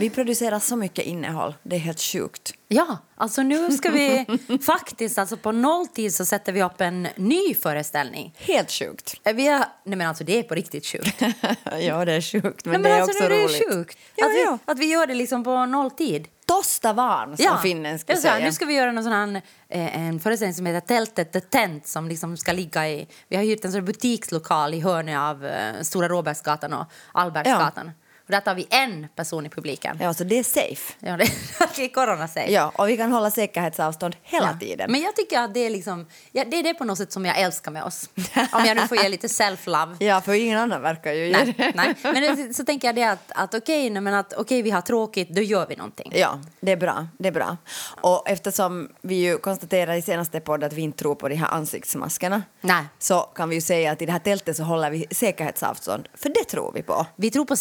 [0.00, 1.54] Vi producerar så mycket innehåll.
[1.62, 2.54] Det är helt sjukt.
[2.68, 4.26] Ja, alltså nu ska vi
[4.66, 8.34] faktiskt, alltså på nolltid så sätter vi upp en ny föreställning.
[8.38, 9.20] Helt sjukt.
[9.24, 11.22] Eh, Vi har, nej men alltså det är på riktigt sjukt.
[11.80, 13.72] ja, det är sjukt, men, nej, men det är alltså, också roligt.
[13.72, 13.98] sjukt.
[14.16, 14.58] Ja, att, vi, ja.
[14.64, 16.28] att vi gör det liksom på nolltid.
[16.50, 18.44] Tosta van, som finnen Jag skulle sa, säga.
[18.44, 21.86] Nu ska vi göra någon sån här, eh, en föreställning som heter Tältet the Tent
[21.86, 23.08] som liksom ska ligga i...
[23.28, 27.90] Vi har hyrt en sån här butikslokal i hörnet av eh, Stora Råbergsgatan och Albertsgatan.
[28.30, 29.98] Och där tar vi en person i publiken.
[30.00, 30.94] Ja, så det är safe.
[30.98, 31.24] Ja, det,
[31.84, 32.50] är corona-safe.
[32.50, 34.92] Ja, och vi kan hålla säkerhetsavstånd hela tiden.
[34.92, 37.26] Men jag tycker att det är liksom, ja, det är det på något sätt som
[37.26, 38.10] jag älskar med oss.
[38.52, 39.96] Om jag nu får ge lite self-love.
[40.04, 41.72] Ja, för ingen annan verkar ju Nej, det.
[41.74, 41.94] nej.
[42.36, 45.42] Men så tänker jag det att, att okej, men att okej, vi har tråkigt, då
[45.42, 46.12] gör vi någonting.
[46.14, 47.06] Ja, det är bra.
[47.18, 47.56] Det är bra.
[48.00, 51.48] Och eftersom vi ju konstaterade i senaste podden att vi inte tror på de här
[51.48, 52.84] ansiktsmaskerna Nej.
[52.98, 56.28] så kan vi ju säga att i det här tältet så håller vi säkerhetsavstånd, för
[56.28, 57.06] det tror vi på.
[57.16, 57.56] Vi tror på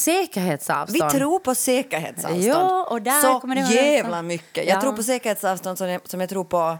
[0.61, 1.11] säkerhetsavstånd.
[1.13, 2.43] Vi tror på säkerhetsavstånd.
[2.43, 4.65] Ja, och där så kommer det vara jävla så- mycket.
[4.67, 4.81] Jag Ja.
[4.81, 6.77] tror på säkerhetsavstånd som jag, som jag tror på,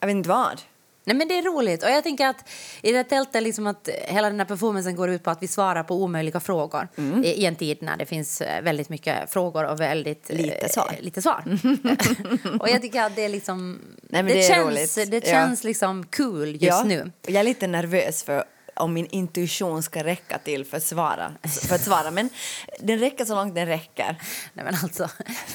[0.00, 0.60] jag vet inte vad.
[1.06, 1.82] Nej, men det är roligt.
[1.82, 2.48] Och jag tänker att
[2.82, 5.82] i det tältet, liksom att hela den här performancen går ut på att vi svarar
[5.82, 7.24] på omöjliga frågor Mm.
[7.24, 10.94] i, en tid när det finns eh, väldigt mycket frågor och väldigt eh, Lite svar.
[11.00, 11.44] lite svar.
[12.60, 13.80] och jag tycker att det är liksom...
[14.02, 15.10] Nej, men det är känns, roligt.
[15.10, 15.32] det Ja.
[15.32, 17.10] känns liksom kul just ja, nu.
[17.26, 18.44] Jag är lite nervös för
[18.76, 21.32] om min intuition ska räcka till för att svara.
[21.68, 22.10] För att svara.
[22.10, 22.28] Men
[22.80, 24.16] den räcker så långt den räcker.
[24.52, 25.08] Nej, men alltså,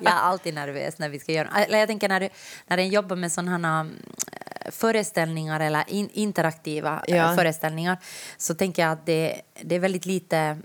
[0.00, 1.48] jag är alltid nervös när vi ska göra...
[1.48, 2.28] Eller jag tänker när, du,
[2.66, 3.90] när den jobbar med sådana här
[4.70, 7.36] föreställningar eller in, interaktiva eh, Ja.
[7.36, 7.98] föreställningar
[8.36, 10.58] så tänker jag att det, det är väldigt lite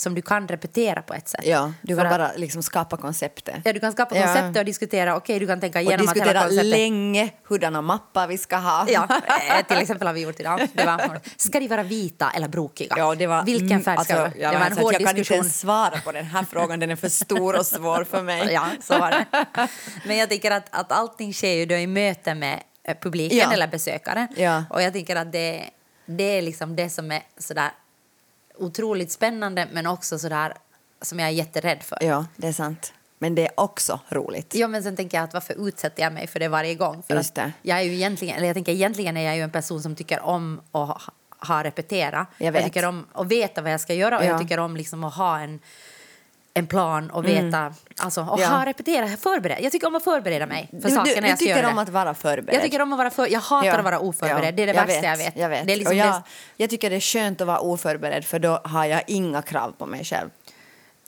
[0.00, 1.46] som du kan repetera på ett sätt.
[1.46, 3.56] Ja, du kan bara liksom skapa konceptet.
[3.64, 4.22] Ja, du kan skapa Ja.
[4.22, 5.16] konceptet och diskutera.
[5.16, 6.12] Okej, du kan tänka Och igenom hela
[6.46, 8.86] diskutera länge hurdana mappar vi ska ha.
[8.88, 9.08] Ja,
[9.58, 10.68] eh, till exempel har vi gjort idag.
[10.72, 12.94] Det var, ska de vara vita eller brokiga?
[12.98, 15.34] Ja, det var, Vilken färg ska alltså, jag Det var en hård Jag kan inte
[15.34, 18.52] ens svara på den här frågan, den är för stor och svår för mig.
[18.52, 19.26] Ja, så var det.
[20.06, 23.52] Men jag tänker att, att allting sker ju då i möte med eh, publiken Ja.
[23.52, 24.28] eller besökaren.
[24.36, 24.64] Ja.
[24.70, 25.64] Och jag tänker att det,
[26.06, 27.70] det är liksom det som är sådär
[28.60, 30.54] otroligt spännande men också sådär
[31.02, 31.98] som jag är jätterädd för.
[32.00, 32.92] Ja, det är sant.
[33.18, 34.54] Men det är också roligt.
[34.54, 37.02] Ja, men sen tänker jag att varför utsätter jag mig för det varje gång?
[37.02, 37.52] För Just det.
[37.62, 40.20] Jag är ju egentligen, eller jag tänker egentligen är jag ju en person som tycker
[40.20, 41.00] om att ha,
[41.38, 42.26] ha repetera.
[42.38, 42.64] Jag vet.
[42.64, 44.28] tycker om att veta vad jag ska göra och Ja.
[44.28, 45.60] jag tycker om liksom att ha en,
[46.54, 48.46] en plan och veta, alltså att Ja.
[48.46, 49.60] ha repetera, förbereda.
[49.60, 51.78] Jag tycker om att förbereda mig för Du, du, du jag ska tycker göra om
[51.78, 52.54] att vara förberedd.
[52.54, 53.76] Jag tycker om att vara för, jag hatar Ja.
[53.78, 54.44] att vara oförberedd.
[54.44, 55.36] Ja, Det är det värsta jag vet.
[55.36, 55.66] Jag vet.
[55.66, 56.22] Det är liksom och jag, det,
[56.56, 59.86] jag tycker det är skönt att vara oförberedd för då har jag inga krav på
[59.86, 60.30] mig själv.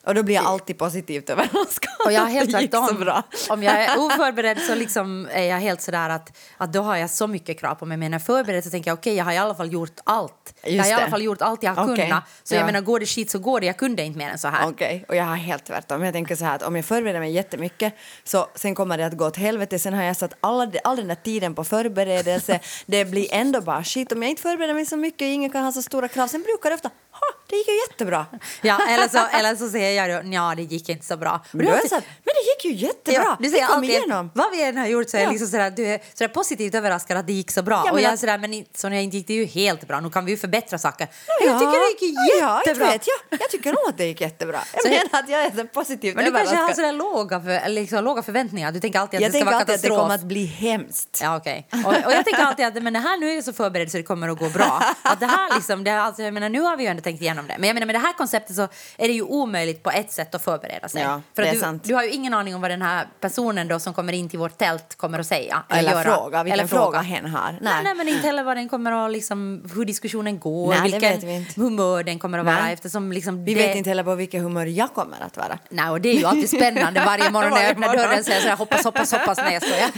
[0.06, 1.92] Och då blir jag alltid positivt överraskad.
[2.04, 3.12] Och jag helt tvärtom.
[3.50, 7.10] Om jag är oförberedd så liksom är jag helt sådär att, att då har jag
[7.10, 7.96] så mycket krav på mig.
[7.96, 10.00] Men när jag är förberedd så tänker jag okej, jag har i alla fall gjort
[10.04, 10.54] allt.
[10.62, 12.04] jag Just har i alla fall gjort allt jag har Okej.
[12.04, 12.24] kunnat.
[12.42, 12.58] Så Ja.
[12.58, 13.66] jag menar, går det skit så går det.
[13.66, 14.68] Jag kunde inte mer än så här.
[14.68, 16.02] Okej, och jag har helt tvärtom.
[16.02, 19.16] Jag tänker så här att om jag förbereder mig jättemycket så sen kommer det att
[19.16, 19.78] gå åt helvete.
[19.78, 22.60] Sen har jag satt alla, all den där tiden på förberedelse.
[22.86, 24.12] det blir ändå bara skit.
[24.12, 26.26] Om jag inte förbereder mig så mycket ingen kan ha så stora krav.
[26.28, 26.90] Sen brukar det ofta,
[27.48, 28.26] det gick ju jättebra.
[28.62, 31.44] Ja, eller, så, eller så säger jag ja det gick inte så bra.
[31.52, 33.22] Men du alltid- jag så här, men det gick ju jättebra.
[33.24, 34.30] Ja, du säger kom alltid, igenom.
[34.34, 35.24] Vad vi än har gjort så är Ja.
[35.26, 37.82] jag liksom sådär, du är sådär positivt överraskad att det gick så bra.
[37.86, 38.52] Ja, och jag att- sådär, men
[38.94, 40.00] jag inte gick det ju helt bra.
[40.00, 41.08] Nu kan vi ju förbättra saker.
[41.26, 42.86] Ja, jag tycker det gick ja, jättebra.
[42.90, 43.40] vet jag.
[43.40, 44.60] jag tycker nog att det gick jättebra.
[44.72, 47.68] Jag Så- menar att jag är så positivt men du kanske har sådär låga, för,
[47.68, 48.72] liksom, låga förväntningar.
[48.72, 49.98] Du tänker alltid att Jag det ska tänker vara alltid att det katastrof.
[50.04, 51.18] kommer att bli hemskt.
[51.22, 51.68] Ja, okej.
[51.84, 53.96] Och, och jag tänker alltid att men det här nu är jag så förberedd så
[53.96, 54.82] det kommer att gå bra.
[55.02, 57.46] Att det här liksom, det, alltså, jag menar, nu har vi ju ändå tänkt igenom
[57.46, 57.54] det.
[57.58, 58.62] Men jag menar med det här konceptet så
[58.98, 61.02] är det ju omöjligt på ett sätt att förbereda sig.
[61.02, 61.84] Ja, För du, sant.
[61.84, 64.38] du har ju ingen aning om vad den här personen då som kommer in till
[64.38, 65.62] vårt tält kommer att säga.
[65.68, 66.02] Eller göra.
[66.02, 67.58] fråga, vilken Eller fråga hen har.
[67.60, 67.84] Nej.
[67.84, 72.02] Nej, men inte heller vad den kommer att liksom, hur diskussionen går, Nej, vilken humör
[72.02, 72.72] den kommer att vara Nej.
[72.72, 73.66] eftersom liksom Vi det...
[73.66, 75.58] vet inte heller på vilket humör jag kommer att vara.
[75.68, 78.24] Nej, och det är ju alltid spännande varje morgon när jag öppnar dörren är jag
[78.42, 79.38] så här, hoppas, hoppas, hoppas.
[79.38, 79.90] Nej, jag skojar.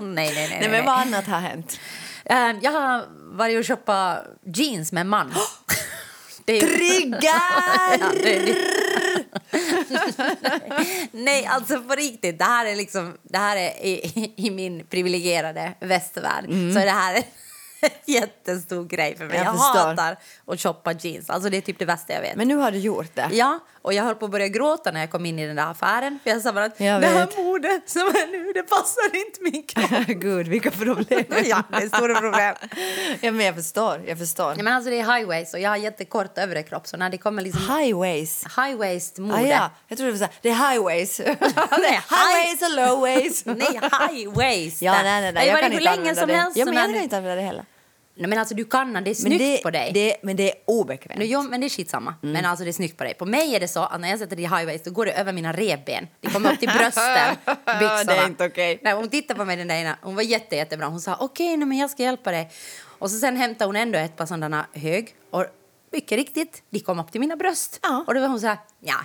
[0.00, 0.58] nej, nej, nej.
[0.60, 1.80] Nej, men vad annat har hänt?
[2.24, 3.04] Eh, Jag har
[3.36, 4.18] varit och shoppat
[4.54, 5.32] jeans med en man.
[6.50, 7.20] Det Triggar!
[8.00, 8.56] Ja, det är det.
[11.12, 12.38] Nej, alltså på riktigt.
[12.38, 16.44] Det här är, liksom, det här är i, i min privilegierade västvärld.
[16.44, 17.22] Så det här är
[18.04, 19.36] jättestor grej för mig.
[19.36, 20.16] Jag Jag, hatar
[20.46, 21.30] att shoppa jeans.
[21.30, 22.36] Alltså det är typ det värsta jag vet.
[22.36, 23.28] Men nu har du gjort det.
[23.32, 25.70] Ja, Och jag höll på att börja gråta när jag kom in i den där
[25.70, 26.18] affären.
[26.22, 29.40] För jag sa bara att Jag det här modet som är nu, det passar inte
[29.42, 30.06] min kropp.
[30.22, 31.24] Gud, vilka problem.
[31.44, 32.54] ja, det är stora problem.
[33.20, 34.02] ja, men jag förstår.
[34.06, 34.54] Jag förstår.
[34.56, 37.10] Ja, men alltså det är high waist och jag har jättekort övre kropp så när
[37.10, 38.44] det kommer liksom Highways.
[38.56, 39.34] high waist mode.
[39.34, 39.70] Ah, ja.
[39.88, 41.20] Jag trodde det var så här, det är highways.
[41.80, 43.44] Nej, highways och lowways.
[43.44, 43.80] Nej,
[44.12, 44.82] high waist.
[44.82, 45.50] Ja, nej, nej, nej.
[45.50, 46.34] har Jag kan inte använda det.
[46.34, 46.56] helst.
[46.56, 47.64] Ja, men jag kan inte använda det heller.
[48.28, 49.90] Men alltså du kan det är snyggt det, på dig.
[49.94, 51.18] Det, men det är obekvämt.
[51.18, 52.14] Nu, jo, men det är skitsamma.
[52.22, 52.32] Mm.
[52.32, 53.14] Men alltså det är snyggt på dig.
[53.14, 55.06] På mig är det så att när jag sätter det i high waist då går
[55.06, 56.06] det över mina revben.
[56.20, 57.36] Det kommer upp till brösten,
[57.80, 58.04] byxorna.
[58.04, 58.80] Det är inte okej.
[58.82, 59.96] Nej, hon tittade på mig den där ena.
[60.02, 60.86] Hon var jätte, jättebra.
[60.86, 62.50] Hon sa okej, nej, men jag ska hjälpa dig.
[62.98, 65.14] Och så sen hämtade hon ändå ett par sådana hög.
[65.30, 65.46] Och
[65.92, 67.80] mycket riktigt, de kom upp till mina bröst.
[67.82, 68.04] Ja.
[68.06, 68.96] Och då var hon så här, ja.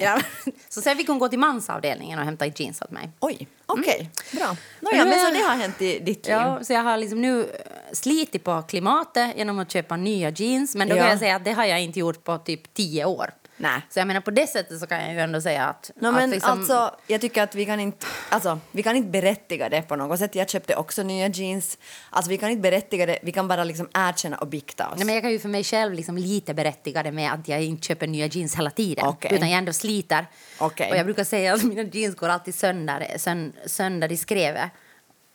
[0.00, 0.20] Ja.
[0.68, 3.10] Så sen fick hon gå till mansavdelningen och hämta jeans åt mig.
[3.20, 4.10] Oj, okej.
[4.32, 4.46] Bra.
[4.46, 4.56] Men
[4.92, 6.34] Nåja, nu men så det har hänt i ditt liv.
[6.36, 7.46] Ja, så jag har liksom nu eh,
[7.92, 10.74] slitit på klimatet genom att köpa nya jeans.
[10.74, 11.00] Men då Ja.
[11.02, 13.30] kan jag säga att det har jag inte gjort på typ tio år.
[13.56, 13.80] Nej.
[13.90, 15.90] Så jag menar på det sättet så kan jag ju ändå säga att...
[15.96, 19.08] No, att men liksom, alltså, jag tycker att vi kan inte, alltså, vi kan inte
[19.08, 20.34] berättiga det på något sätt.
[20.34, 21.78] Jag köpte också nya jeans.
[22.10, 24.96] Alltså, vi kan inte berättiga det, vi kan bara liksom erkänna och bikta oss.
[24.96, 27.62] Nej, men jag kan ju för mig själv liksom lite berättiga det med att jag
[27.62, 29.06] inte köper nya jeans hela tiden.
[29.06, 29.34] Okej.
[29.34, 30.26] Utan jag ändå sliter.
[30.58, 30.90] Okej.
[30.90, 34.70] Och jag brukar säga att mina jeans går alltid sönder, sön, sönder i skrevet.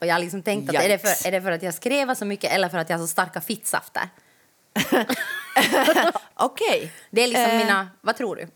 [0.01, 1.21] Och jag har liksom tänkt att är det, Yikes.
[1.21, 3.11] för, är det för att jag skrevar så mycket eller för att jag har så
[3.11, 4.09] starka fittsafter?
[6.33, 6.91] Okej.
[7.09, 7.87] Det är liksom Eh, mina...
[8.01, 8.47] Vad tror du?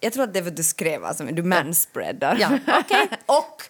[0.00, 2.36] Jag tror att det är för att du skrev, alltså, du manspreadar.
[2.40, 3.08] Ja, okej.
[3.26, 3.62] och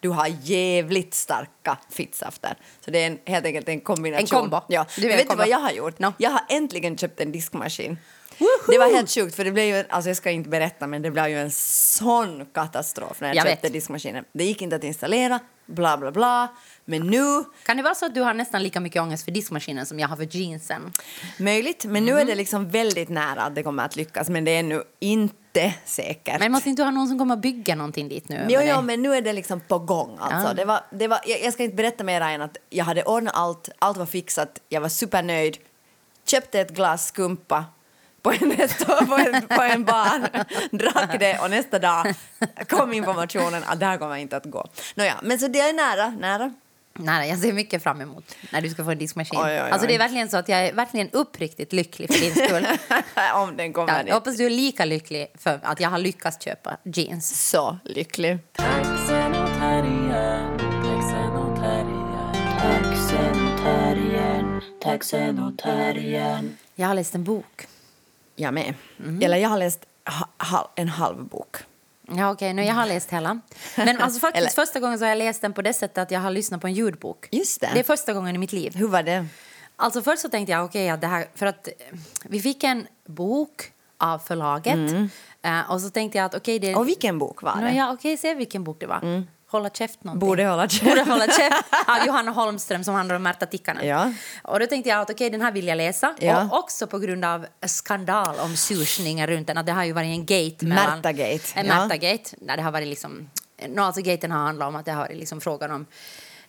[0.00, 2.56] du har jävligt starka fittsafter.
[2.84, 4.22] Så det är en, helt enkelt en kombination.
[4.22, 4.60] En kombo.
[4.68, 4.86] Ja.
[4.96, 5.98] Du menar vet du vad jag har gjort?
[5.98, 6.12] No.
[6.18, 7.98] Jag har äntligen köpt en diskmaskin.
[8.42, 8.72] Woho!
[8.72, 11.10] Det var helt sjukt, för det blev ju, alltså jag ska inte berätta, men det
[11.10, 13.72] blev ju en sån katastrof när jag, Jag köpte vet.
[13.72, 14.24] diskmaskinen.
[14.32, 16.48] Det gick inte att installera, bla bla bla.
[16.84, 19.86] Men nu, Kan det vara så att du har nästan lika mycket ångest för diskmaskinen
[19.86, 20.92] som jag har för jeansen?
[21.38, 22.04] möjligt, men Mm.
[22.14, 24.82] nu är det liksom väldigt nära att det kommer att lyckas, men det är nu
[25.00, 26.38] inte säkert.
[26.40, 28.46] Men måste inte du ha någon som kommer att bygga någonting dit nu?
[28.48, 30.16] Jo, jo, men nu är det liksom på gång.
[30.20, 30.48] Alltså.
[30.48, 30.54] Ja.
[30.54, 33.34] Det var, det var, jag, jag ska inte berätta mer än att jag hade ordnat
[33.36, 35.56] allt, allt var fixat, jag var supernöjd,
[36.26, 37.64] köpte ett glas skumpa
[38.22, 40.28] på en, nästa, på en, på en bar,
[40.76, 42.14] drack det och nästa dag
[42.68, 44.68] kom informationen att det här kommer inte att gå.
[44.94, 46.52] Nåja, men så det är nära, nära.
[46.94, 49.40] Nej, jag ser mycket fram emot när du ska få en diskmaskin.
[49.40, 49.70] Oj, oj, oj.
[49.70, 52.66] Alltså det är verkligen så att jag är verkligen uppriktigt lycklig för din skull.
[53.34, 56.44] Om den kommer Ja, jag hoppas du är lika lycklig för att jag har lyckats
[56.44, 57.50] köpa jeans.
[57.50, 58.38] Så lycklig.
[66.74, 67.66] Jag har läst en bok.
[68.36, 68.74] Jag med.
[68.96, 69.22] Mhm.
[69.22, 69.86] Eller jag har läst
[70.38, 71.56] ha, en halv bok.
[72.16, 73.40] Ja, okej, nu jag har läst hela.
[73.76, 76.10] Men alltså faktiskt Eller- första gången så har jag läst den på det sättet att
[76.10, 77.28] jag har lyssnat på en ljudbok.
[77.30, 77.70] Just det.
[77.74, 78.74] Det är första gången i mitt liv.
[78.76, 79.26] Hur var det?
[79.76, 81.72] Alltså först så tänkte jag okej att det här för att eh,
[82.24, 84.78] vi fick en bok av förlaget
[85.44, 86.80] Eh, och så tänkte jag att okej det Mm.
[86.80, 87.60] Och vilken bok var det?
[87.60, 87.76] Mm.
[87.76, 89.24] Ja, okej, se vilken bok det var.
[89.52, 90.28] Hålla käft någonting.
[90.28, 90.84] Borde hålla käft.
[90.84, 91.64] Borde hålla käft.
[91.86, 93.86] Av Johanna Holmström som handlar om Märta Tikkanen.
[93.86, 94.12] Ja.
[94.42, 96.14] Och då tänkte jag att okej, den här vill jag läsa.
[96.18, 96.44] Ja.
[96.44, 99.58] Och också på grund av skandal om susningar runt den.
[99.58, 101.00] Att det har ju varit en gate mellan...
[101.00, 101.62] Märta-gate, ja.
[101.62, 102.36] Märta-gate.
[102.38, 103.30] Där det har varit liksom...
[103.68, 105.86] No, alltså gaten har handlat om att det har varit liksom frågan om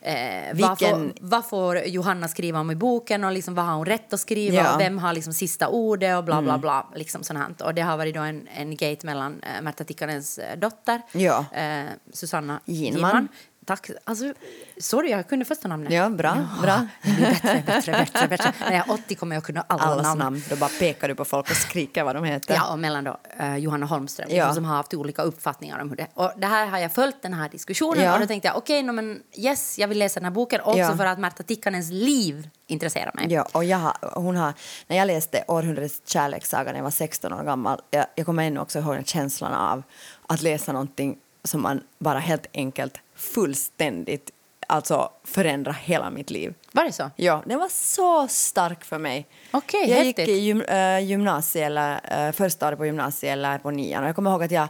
[0.06, 4.14] Eh, Vilken- vad, får, Johanna skriva om i boken och liksom, vad har hon rätt
[4.14, 4.62] att skriva Ja.
[4.62, 4.74] Mm.
[4.76, 6.88] och vem har liksom sista ordet och bla bla bla.
[6.96, 7.62] Liksom sånt.
[7.62, 11.46] Och det har varit då en, en gate mellan eh, Märta Tikkanens eh, dotter, Ja.
[11.54, 13.28] eh, Susanna Ginman.
[13.66, 13.90] Tack.
[14.04, 14.34] Alltså,
[14.78, 15.94] sorry, jag kunde första namnet.
[15.94, 16.88] Ja, bra, bra.
[17.04, 18.54] Det blir bättre, bättre, bättre, bättre.
[18.60, 20.20] När jag är 80 kommer jag kunna alla, Allas namn.
[20.20, 20.44] namn.
[20.50, 22.54] Då bara pekar du på folk och skriker vad de heter.
[22.56, 24.36] Ja, och mellan då eh, Johanna Holmström Ja.
[24.36, 26.08] liksom, som har haft olika uppfattningar om hur det...
[26.14, 28.14] Och det här har jag följt den här diskussionen Ja.
[28.14, 30.78] och då tänkte jag okej, no, men yes, jag vill läsa den här boken också
[30.80, 30.98] Ja.
[30.98, 33.26] för att Märta Tikkanens liv intresserar mig.
[33.30, 34.54] Ja, och jag har, hon har,
[34.88, 38.60] när jag läste Århundradets kärlekssaga när jag var 16 år gammal, jag, jag kommer ännu
[38.60, 39.84] också ihåg känslan av
[40.28, 44.32] att läsa någonting som man bara helt enkelt fullständigt
[44.68, 46.54] alltså förändra hela mitt liv.
[46.72, 47.12] Var det så?
[47.16, 49.28] Ja, den var så stark för mig.
[49.52, 50.28] Okej, jag häftigt.
[50.28, 54.10] gick i gym, äh, gymnasiet, eller äh, första året på gymnasiet eller på nian och
[54.10, 54.68] jag kommer ihåg att jag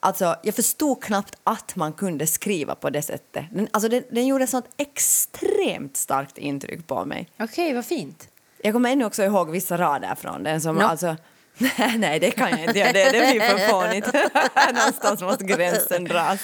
[0.00, 3.44] Alltså, jag förstod knappt att man kunde skriva på det sättet.
[3.52, 7.30] Den, alltså, den, den gjorde ett sånt extremt starkt intryck på mig.
[7.38, 8.28] Okej, vad fint.
[8.62, 10.82] Jag kommer ännu också ihåg vissa rader från den som Nå.
[10.82, 11.16] alltså...
[11.98, 12.92] Nej, det kan jag inte göra.
[12.92, 14.06] Det, det blir för fånigt.
[14.74, 16.40] Någonstans måste gränsen dras.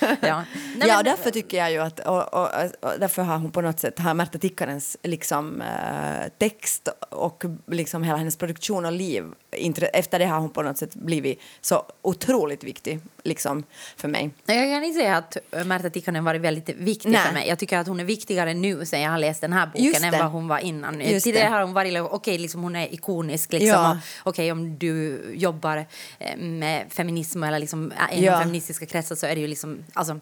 [0.00, 0.06] Ja.
[0.20, 0.44] ja,
[0.76, 2.00] Nej, men- därför tycker jag ju att...
[2.00, 2.48] Och, och,
[2.80, 3.98] och därför har hon på något sätt...
[3.98, 9.24] Har Märta Tikkanens liksom, eh, text och liksom hela hennes produktion och liv...
[9.56, 13.62] Intre, efter det har hon på något sätt blivit så otroligt viktig liksom,
[13.96, 14.30] för mig.
[14.46, 17.20] Jag kan inte säga att Märta Tikkanen varit väldigt viktig Nej.
[17.26, 17.48] för mig.
[17.48, 20.18] Jag tycker att hon är viktigare nu sen jag har läst den här boken än
[20.18, 21.00] vad hon var innan.
[21.00, 21.54] Just Tidigare det.
[21.54, 23.68] har hon varit, okej, liksom hon är ikonisk liksom.
[23.68, 23.98] Ja.
[24.22, 25.86] Och, okej, okej om du jobbar
[26.18, 28.38] eh, med feminism eller liksom, äh, inom Ja.
[28.40, 30.14] feministiska kretsar så är det ju liksom, alltså,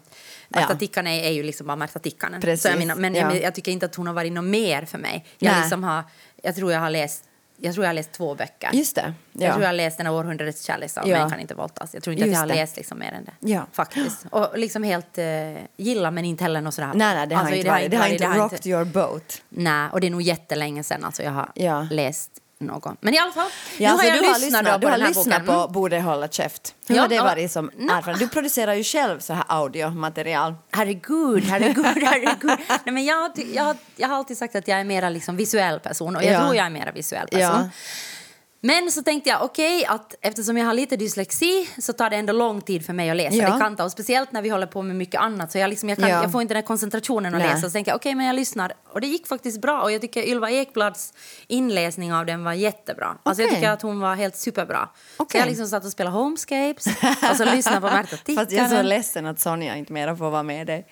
[0.49, 0.75] Märta Ja.
[0.79, 2.41] Tikkanen är, ju liksom bara Märta Tikkanen.
[2.41, 3.33] Precis, Så jag menar, men ja.
[3.33, 5.25] jag, jag tycker inte att hon har varit något mer för mig.
[5.39, 5.61] Jag, Nej.
[5.61, 6.03] liksom har,
[6.43, 7.23] jag tror jag har läst
[7.57, 8.69] jag tror jag har läst två böcker.
[8.73, 9.13] Just det.
[9.33, 9.51] Jag Ja.
[9.51, 11.19] tror jag har läst den här århundradets kärleksdag, Ja.
[11.19, 11.93] Män kan inte våldtas.
[11.93, 12.61] Jag tror inte Just att jag har det.
[12.61, 13.31] läst liksom mer än det.
[13.51, 13.67] Ja.
[13.71, 14.25] Faktiskt.
[14.29, 15.25] Och liksom helt eh,
[15.77, 16.91] gilla men inte heller något sådär.
[16.95, 17.91] Nej, nej, det har Alltså, inte varit.
[17.91, 19.41] Det har inte rocked your boat.
[19.49, 21.87] Nej, och det är nog jättelänge sedan alltså jag har Ja.
[21.91, 22.31] läst
[22.63, 22.97] någon.
[23.01, 24.91] Men i alla fall, Ja, nu har jag du har lyssnat, lyssnat, på du har
[24.91, 25.65] den här lyssnat boken.
[25.65, 26.75] på Borde hålla käft.
[26.87, 27.23] Hur Ja, har det ja.
[27.23, 28.19] varit som erfarenhet?
[28.19, 30.53] Du producerar ju själv så här audiomaterial.
[30.71, 32.59] Herregud, herregud, herregud.
[32.69, 36.15] Nej, men jag, jag, jag har alltid sagt att jag är mera liksom visuell person
[36.15, 36.39] och jag Ja.
[36.41, 37.41] tror jag är mera visuell person.
[37.41, 37.69] Ja.
[38.65, 42.33] Men så tänkte jag, okej, att eftersom jag har lite dyslexi så tar det ändå
[42.33, 43.35] lång tid för mig att läsa.
[43.35, 43.53] Ja.
[43.53, 45.51] Det kan ta, och speciellt när vi håller på med mycket annat.
[45.51, 46.21] Så jag, liksom, jag, kan, Ja.
[46.21, 47.49] jag får inte den här koncentrationen att Nej.
[47.49, 47.61] läsa.
[47.67, 48.73] Så tänkte jag, okej, men jag lyssnar.
[48.89, 49.81] Och det gick faktiskt bra.
[49.81, 51.13] Och jag tycker Ylva Ekblads
[51.47, 53.17] inläsning av den var jättebra.
[53.23, 54.89] Alltså jag tycker att hon var helt superbra.
[55.17, 55.39] Så Okej.
[55.39, 56.85] jag liksom satt och spelade Homescapes
[57.31, 58.89] och så lyssnade på Märta Fast jag är så Tikkanen.
[58.89, 60.85] ledsen att Sonja inte mera får vara med dig.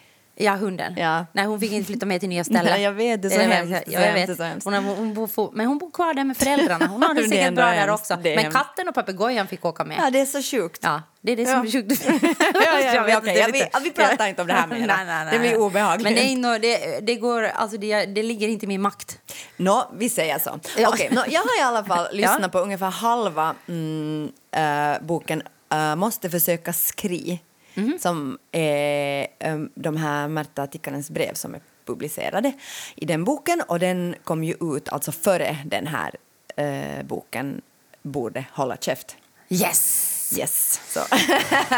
[0.44, 0.94] Ja, hunden.
[0.98, 1.26] Ja.
[1.34, 2.66] Nej, hon fick inte flytta med till nya ställen.
[2.66, 4.40] Nej, jag vet, det är så är hemskt, jag så vet.
[4.40, 4.66] hemskt.
[4.66, 6.88] Hon har, hon bor, men hon bor kvar där med föräldrarna.
[6.88, 8.18] Hon har det säkert bra där också.
[8.24, 9.98] Men katten och papegojan fick åka med.
[10.00, 10.80] Ja, det är så sjukt.
[10.84, 11.64] Ja, det är det som Ja.
[11.66, 12.06] är sjukt.
[12.54, 14.80] ja, ja, vet okej, inte, ja, det är vi- pratar inte om det här mera.
[14.80, 15.34] nej, nej, nej.
[15.34, 16.04] Det blir obehagligt.
[16.04, 19.18] Men det, är inno, det, det, går, alltså det, det ligger inte i min makt.
[19.58, 20.60] Nå, vi säger så.
[20.78, 20.90] Ja.
[20.90, 25.44] Okej, nå, jag har i alla fall lyssnat på ungefär halva mm, eh, boken
[25.74, 27.40] eh, Måste försöka skri
[27.74, 27.98] Mhm.
[28.00, 32.54] som är eh, de här Märta Tikkanens brev som är publicerade
[32.96, 36.16] i den boken och den kom ju ut alltså före den här
[36.56, 37.62] eh, boken
[38.02, 39.18] Borde hålla käft.
[39.50, 40.18] Yes!
[40.38, 40.82] Yes.
[40.88, 41.00] Så.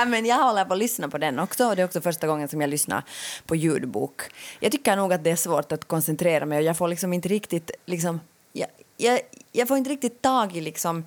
[0.08, 2.62] Men jag håller på att lyssna på den också det är också första gången som
[2.62, 3.04] jag lyssnar
[3.46, 4.22] på ljudbok.
[4.60, 7.30] Jag tycker nog att det är svårt att koncentrera mig och jag får liksom inte
[7.30, 8.20] riktigt liksom,
[8.52, 9.20] jag, jag,
[9.52, 11.06] jag får inte riktigt tag i liksom,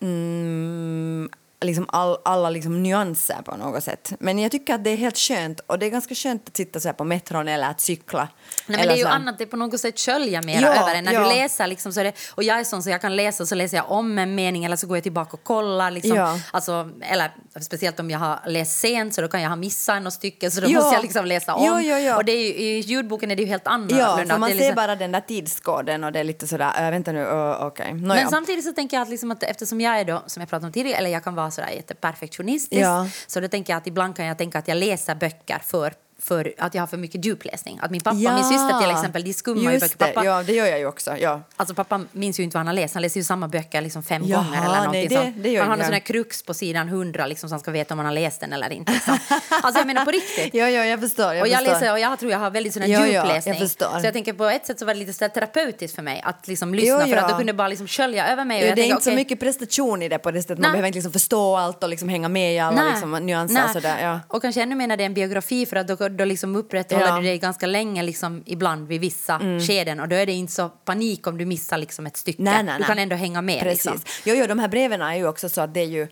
[0.00, 4.12] mm, liksom all, alla liksom nyanser på något sätt.
[4.18, 6.80] Men jag tycker att det är helt skönt och det är ganska skönt att sitta
[6.80, 8.28] så på metron eller att cykla.
[8.66, 10.68] Nej, men det är ju så annat, det är på något sätt skölja mer Ja,
[10.68, 11.04] över en.
[11.04, 11.22] När ja.
[11.22, 13.76] du läser liksom, så det, och jag är sån så jag kan läsa så läser
[13.76, 15.90] jag om en mening eller så går jag tillbaka och kollar.
[15.90, 16.16] Liksom.
[16.16, 16.38] Ja.
[16.50, 20.12] Alltså, eller speciellt om jag har läst sent så då kan jag ha missat något
[20.12, 21.64] stycke så då måste jag liksom läsa om.
[21.64, 22.16] Ja, ja, ja.
[22.16, 24.04] Och det är ju, i ljudboken är det ju helt annorlunda.
[24.04, 26.84] Ja, för man det ser liksom- bara den där tidskoden och det är lite sådär,
[26.84, 27.92] äh, vänta nu, uh, okej.
[27.92, 28.28] Nå, Men ja.
[28.30, 30.72] samtidigt så tänker jag att, liksom att eftersom jag är då, som jag pratade om
[30.72, 33.08] tidigare, eller jag kan vara sådär jätteperfektionistisk, Ja.
[33.26, 35.94] så då tänker jag att ibland kan jag tänka att jag läser böcker för
[36.26, 37.78] för att jag har för mycket djupläsning.
[37.82, 38.34] Att min pappa Ja.
[38.34, 40.06] min syster till exempel, de skummar ju Just böcker.
[40.06, 41.16] det, Pappa, ja, det gör jag ju också.
[41.16, 41.40] Ja.
[41.56, 42.94] Alltså pappa minns ju inte vad han har läst.
[42.94, 44.58] Han läser ju samma böcker liksom fem Jaha, gånger.
[44.58, 45.34] eller nej, någonting det- sånt.
[45.42, 45.86] det gör han har en jag.
[45.86, 48.40] sån här krux på sidan 100 liksom, så han ska veta om han har läst
[48.40, 48.92] den eller inte.
[48.92, 49.18] Liksom.
[49.62, 50.54] Alltså jag menar på riktigt.
[50.54, 51.34] Ja, ja, jag förstår.
[51.34, 51.72] Jag och jag förstår.
[51.74, 53.54] läser och jag tror jag har väldigt sån här Ja, ja, djupläsning.
[53.54, 53.98] jag förstår.
[54.00, 56.48] Så jag tänker på ett sätt så var det lite så terapeutiskt för mig att
[56.48, 57.28] liksom lyssna Jo, för att ja.
[57.28, 58.56] då kunde jag bara liksom skölja över mig.
[58.58, 60.58] Och Ja, jag det är inte så okej, mycket prestation i det på det sättet.
[60.58, 60.70] Man Nej.
[60.70, 62.90] behöver inte liksom förstå allt och liksom hänga med i alla Nej.
[62.92, 63.64] liksom, nyanser Nej.
[63.64, 63.96] och sådär.
[64.02, 64.20] Ja.
[64.28, 67.02] Och kanske ännu mer när det är en biografi för att då, då liksom upprätthåller
[67.02, 67.08] Ja.
[67.10, 67.22] Mm.
[67.22, 70.68] du dig ganska länge liksom, ibland vid vissa skeden och då är det inte så
[70.68, 72.42] panik om du missar liksom, ett stycke.
[72.42, 72.86] Nej, nej, Du nej.
[72.86, 73.60] kan ändå hänga med.
[73.62, 73.84] Precis.
[73.84, 74.00] Liksom.
[74.24, 76.08] Jo, jo, de här breven är ju också så att det är ju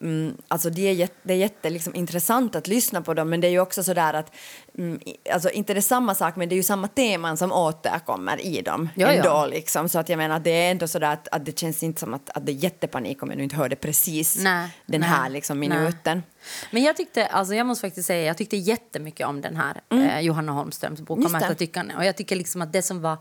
[0.00, 3.40] mm, alltså det är jätte, det är jätte liksom, intressant att lyssna på dem men
[3.40, 4.32] det är ju också så där att
[4.78, 5.00] mm,
[5.32, 8.62] alltså inte det är samma sak men det är ju samma teman som återkommer i
[8.62, 9.12] dem Ja, ja.
[9.12, 11.58] ändå liksom så att jag menar att det är ändå så där att, att det
[11.58, 14.68] känns inte som att, att det är jättepanik om jag nu inte hörde precis Nej,
[14.86, 15.68] den nej, här liksom nej.
[15.68, 16.22] minuten.
[16.70, 20.20] Men jag tyckte, alltså jag måste faktiskt säga, jag tyckte jättemycket om den här eh,
[20.20, 21.34] Johanna Holmströms bok Mm.
[21.34, 21.56] Om.
[21.56, 21.94] Tyckande.
[21.94, 23.16] Och jag tycker liksom att det som var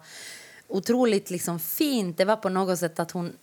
[0.68, 3.34] otroligt liksom fint, det var på något sätt att hon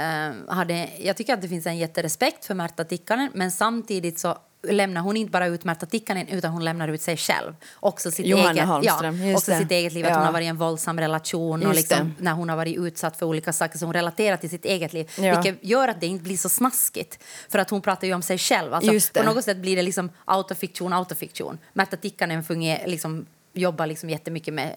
[0.00, 4.38] eh, hade, jag tycker att det finns en jätterespekt för Märta Tikkanen men samtidigt så
[4.68, 7.54] lämnar hon inte bara ut Märta Tikkanen utan hon lämnar ut sig själv.
[7.74, 9.58] Också sitt, Johanna eget, Holmström, ja, också det.
[9.58, 10.16] sitt eget liv, att Ja.
[10.16, 12.24] hon har varit i en våldsam relation och liksom, det.
[12.24, 15.10] när hon har varit utsatt för olika saker så hon relaterar till sitt eget liv.
[15.18, 15.40] Ja.
[15.40, 17.18] Vilket gör att det inte blir så snaskigt.
[17.48, 18.74] För att hon pratar ju om sig själv.
[18.74, 19.20] Alltså.
[19.20, 21.58] På något sätt blir det liksom autofiktion, autofiktion.
[21.72, 24.76] Märta Tikkanen funger, liksom, jobbar liksom jättemycket med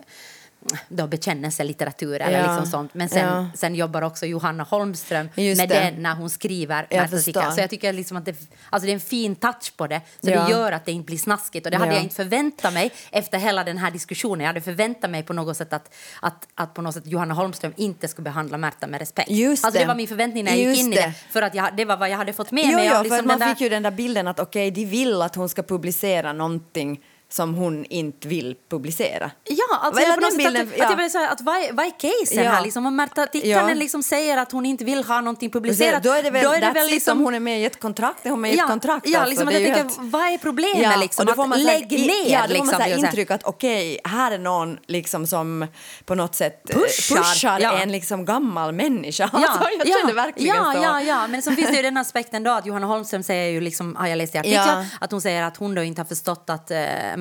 [0.89, 2.47] då bekännelselitteratur eller Ja.
[2.47, 2.93] liksom sånt.
[2.93, 3.45] Men sen, Ja.
[3.55, 5.75] sen jobbar också Johanna Holmström Just med det.
[5.79, 7.23] den när hon skriver Jag.
[7.23, 7.51] Tikkanen.
[7.55, 8.35] Så jag tycker liksom att det,
[8.69, 10.01] alltså det är en fin touch på det.
[10.21, 10.43] Så Ja.
[10.45, 11.65] det gör att det inte blir snaskigt.
[11.65, 11.95] Och det hade Ja.
[11.95, 14.39] jag inte förväntat mig efter hela den här diskussionen.
[14.41, 17.73] Jag hade förväntat mig på något sätt att, att, att på något sätt Johanna Holmström
[17.77, 19.29] inte skulle behandla Märta med respekt.
[19.31, 19.87] Just alltså det det.
[19.87, 21.01] var min förväntning när jag Just gick in i det.
[21.01, 21.13] det.
[21.33, 22.87] För att jag, det var vad jag hade fått med Jo, mig.
[22.87, 25.21] jo, för liksom att man där- fick ju den där bilden att okej, de vill
[25.21, 26.99] att hon ska publicera någonting
[27.33, 29.31] som hon inte vill publicera.
[29.43, 30.85] Ja, alltså Eller jag den bilden, att, ja.
[30.93, 32.51] att jag så här, att vad, är, vad är casen Ja.
[32.51, 32.61] här?
[32.61, 33.73] Liksom, om Märta Tikkanen Ja.
[33.73, 36.61] liksom säger att hon inte vill ha någonting publicerat, Då är det väl, då är
[36.61, 37.17] det väl liksom...
[37.17, 39.07] om hon är med i ett kontrakt, är hon med i ett kontrakt.
[39.07, 41.23] ja, alltså, liksom att är jag tänker, helt- vad är problemet liksom?
[41.23, 42.67] och då får Att man här- lägg ner ja, då får liksom.
[42.67, 45.67] man så här är här- intryck att okej, här är någon liksom som
[46.05, 49.29] på något sätt eh, Pushar, pushar en liksom gammal människa.
[49.33, 50.83] Ja, alltså, jag ja, kände verkligen ja, så.
[50.83, 53.61] Ja, ja, men så finns det ju den aspekten då att Johanna Holmström säger ju
[53.61, 54.85] liksom, har jag läst i artiklar, Ja.
[55.01, 56.71] att hon säger att hon då inte har förstått att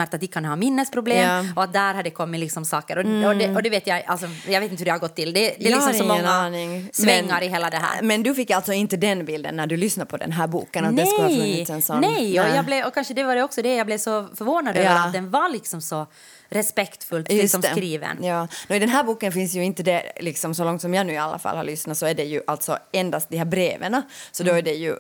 [0.03, 1.25] uh, Märta Tikkanen har minnesproblem Ja.
[1.39, 1.53] Mm.
[1.57, 2.97] och att där har det kommit liksom saker.
[2.99, 5.17] Och, och, det, och det vet jag, alltså, jag vet inte hur det har gått
[5.17, 5.33] till.
[5.33, 6.89] Det, det är Jag liksom så många aning.
[6.93, 8.03] svängar Men- i hela det här.
[8.03, 10.85] Men du fick alltså inte den bilden när du lyssnade på den här boken?
[10.85, 12.01] Att det skulle ha Nej, funnits en sån...
[12.01, 12.41] nej.
[12.41, 14.91] Och, jag blev, och kanske det var det också det jag blev så förvånad över
[14.91, 15.05] Ja.
[15.07, 16.07] att den var liksom så
[16.49, 18.25] respektfullt liksom skriven.
[18.25, 18.49] Ja.
[18.69, 21.13] Nå, I den här boken finns ju inte det, liksom, så långt som jag nu
[21.13, 24.03] i alla fall har lyssnat, så är det ju alltså endast de här breven.
[24.33, 24.55] Så Mm.
[24.55, 24.97] då är det ju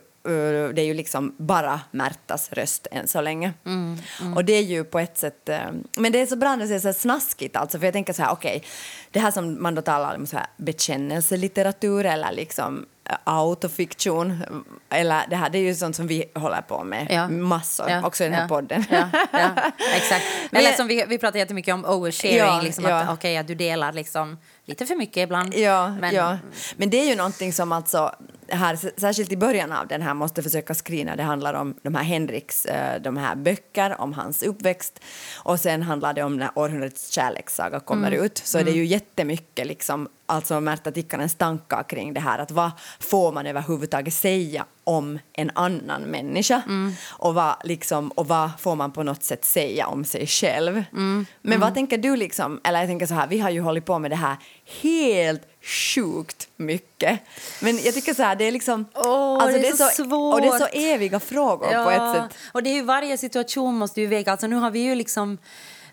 [0.74, 3.52] det är ju liksom bara Märtas röst än så länge.
[3.66, 3.98] Mm,
[4.36, 5.48] Och det är ju på ett sätt...
[5.48, 5.58] eh,
[5.96, 8.22] Men det är så bra när det är så snaskigt, alltså, för jag tänker så
[8.22, 8.62] här, okej,
[9.10, 14.42] det här som man då talar om så här bekännelselitteratur eller liksom eh, autofiktion,
[14.90, 17.28] eller det här, det är ju sånt som vi håller på med Ja.
[17.28, 18.84] massor, Ja, också i den här ja, podden.
[18.90, 19.48] Ja, ja,
[19.96, 20.24] exakt.
[20.50, 22.96] Men- Eller som vi, vi pratar jättemycket om oversharing, Ja, liksom ja.
[23.00, 25.54] att, okej, att du delar liksom lite för mycket ibland.
[25.54, 26.38] Ja, men, ja.
[26.76, 28.14] men det är ju någonting som alltså
[28.56, 31.16] här, särskilt i början av den här måste försöka skrina.
[31.16, 35.00] Det handlar om de här Henriks eh, de här böcker, om hans uppväxt
[35.36, 38.24] och sen handlar det om när århundradets kärlekssaga kommer Mm.
[38.24, 38.38] ut.
[38.44, 42.70] Så är det ju jättemycket liksom, alltså Märta Tikkanens tankar kring det här att vad
[43.00, 46.92] får man överhuvudtaget säga om en annan människa Mm.
[47.10, 50.84] och, vad, liksom, och vad får man på något sätt säga om sig själv.
[50.92, 51.26] Mm.
[51.42, 53.98] Men vad tänker du liksom, eller jag tänker så här, vi har ju hållit på
[53.98, 54.36] med det här
[54.82, 57.20] helt sjukt mycket.
[57.60, 58.86] Men jag tycker så här, det är liksom...
[58.94, 60.34] Åh, det är så svårt.
[60.34, 62.38] Och det är så eviga frågor på ett sätt.
[62.52, 64.32] och det är ju varje situation måste ju väga.
[64.32, 65.38] Alltså nu har vi ju liksom,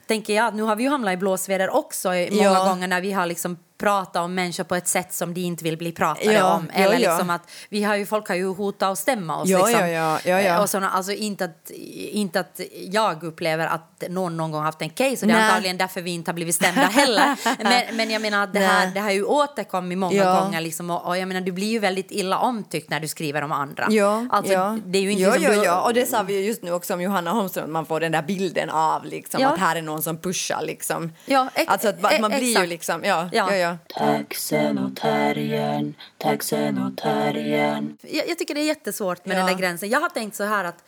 [0.08, 2.66] tänker jag, nu har vi ju hamnat i blåsväder också många Ja.
[2.70, 5.78] gånger när vi har liksom pratat om människor på ett sätt som de inte vill
[5.78, 6.72] bli pratade Ja, om.
[6.76, 7.12] ja, Eller ja.
[7.12, 9.50] liksom att vi har ju, folk har ju hotat och stämma oss.
[9.50, 9.82] Ja, liksom.
[9.82, 10.62] ja, ja, ja, ja.
[10.62, 11.70] Och såna, alltså inte att,
[12.12, 12.60] inte att
[12.92, 15.44] jag upplever att någon någon gång haft en case och det är Nej.
[15.50, 17.36] antagligen därför vi inte har blivit stämda heller.
[17.64, 18.92] men, men jag menar att det här, Nej.
[18.94, 20.42] det har ju återkommit många Ja.
[20.42, 23.42] gånger liksom, och, och jag menar du blir ju väldigt illa omtyckt när du skriver
[23.42, 23.88] om andra.
[23.90, 24.78] Ja, Alltså, ja.
[24.86, 26.72] det är ju inte ja, som ja, ja, och det sa vi ju just nu
[26.72, 29.50] också om Johanna Holmström, att man får den där bilden av liksom, Ja.
[29.50, 30.62] att här är någon som pushar.
[30.62, 31.14] Liksom.
[31.26, 32.70] Ja, ex- alltså att, att man e- blir ju exakt.
[32.70, 33.56] liksom, ja, Ja.
[33.56, 33.69] ja.
[33.70, 33.78] Ja.
[34.18, 37.98] Taxen och terriern, taxen och terriern.
[38.02, 39.40] jag, jag tycker det är jättesvårt med Ja.
[39.40, 39.90] den där gränsen.
[39.90, 40.84] Jag har tänkt så här att,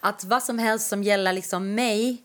[0.00, 2.22] att vad som helst som gäller liksom mig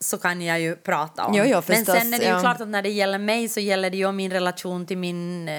[0.00, 1.34] så kan jag ju prata om.
[1.34, 2.40] Jo, jo, Men sen är det ju ja.
[2.40, 5.54] klart att när det gäller mig så gäller det ju min relation till min eh,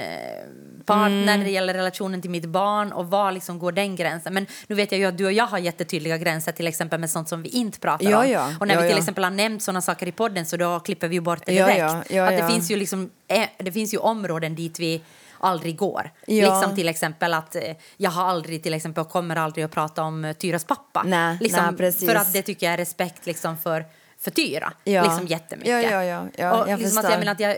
[0.86, 1.44] partner, Mm.
[1.44, 4.34] det gäller relationen till mitt barn och var liksom går den gränsen.
[4.34, 7.10] Men nu vet jag ju att du och jag har jättetydliga gränser till exempel med
[7.10, 8.56] sånt som vi inte pratar Ja, om.
[8.60, 11.16] och när vi till exempel har nämnt sådana saker i podden så då klipper vi
[11.16, 11.84] ju bort det direkt.
[11.84, 15.02] att det finns ju liksom, eh, det finns ju områden dit vi
[15.40, 16.12] aldrig går.
[16.28, 16.54] Ja.
[16.56, 17.62] Liksom till exempel att eh,
[17.98, 21.04] jag har aldrig till exempel och kommer aldrig att prata om eh, Tyras pappa.
[21.06, 22.10] Nej, liksom, nej, precis.
[22.10, 23.86] För att det tycker jag är respekt liksom för,
[24.22, 24.74] för Tyra.
[24.84, 25.04] Ja.
[25.04, 25.72] Liksom jättemycket.
[25.72, 27.12] Ja, ja, ja, ja, och jag liksom att förstår.
[27.12, 27.58] jag menar att jag,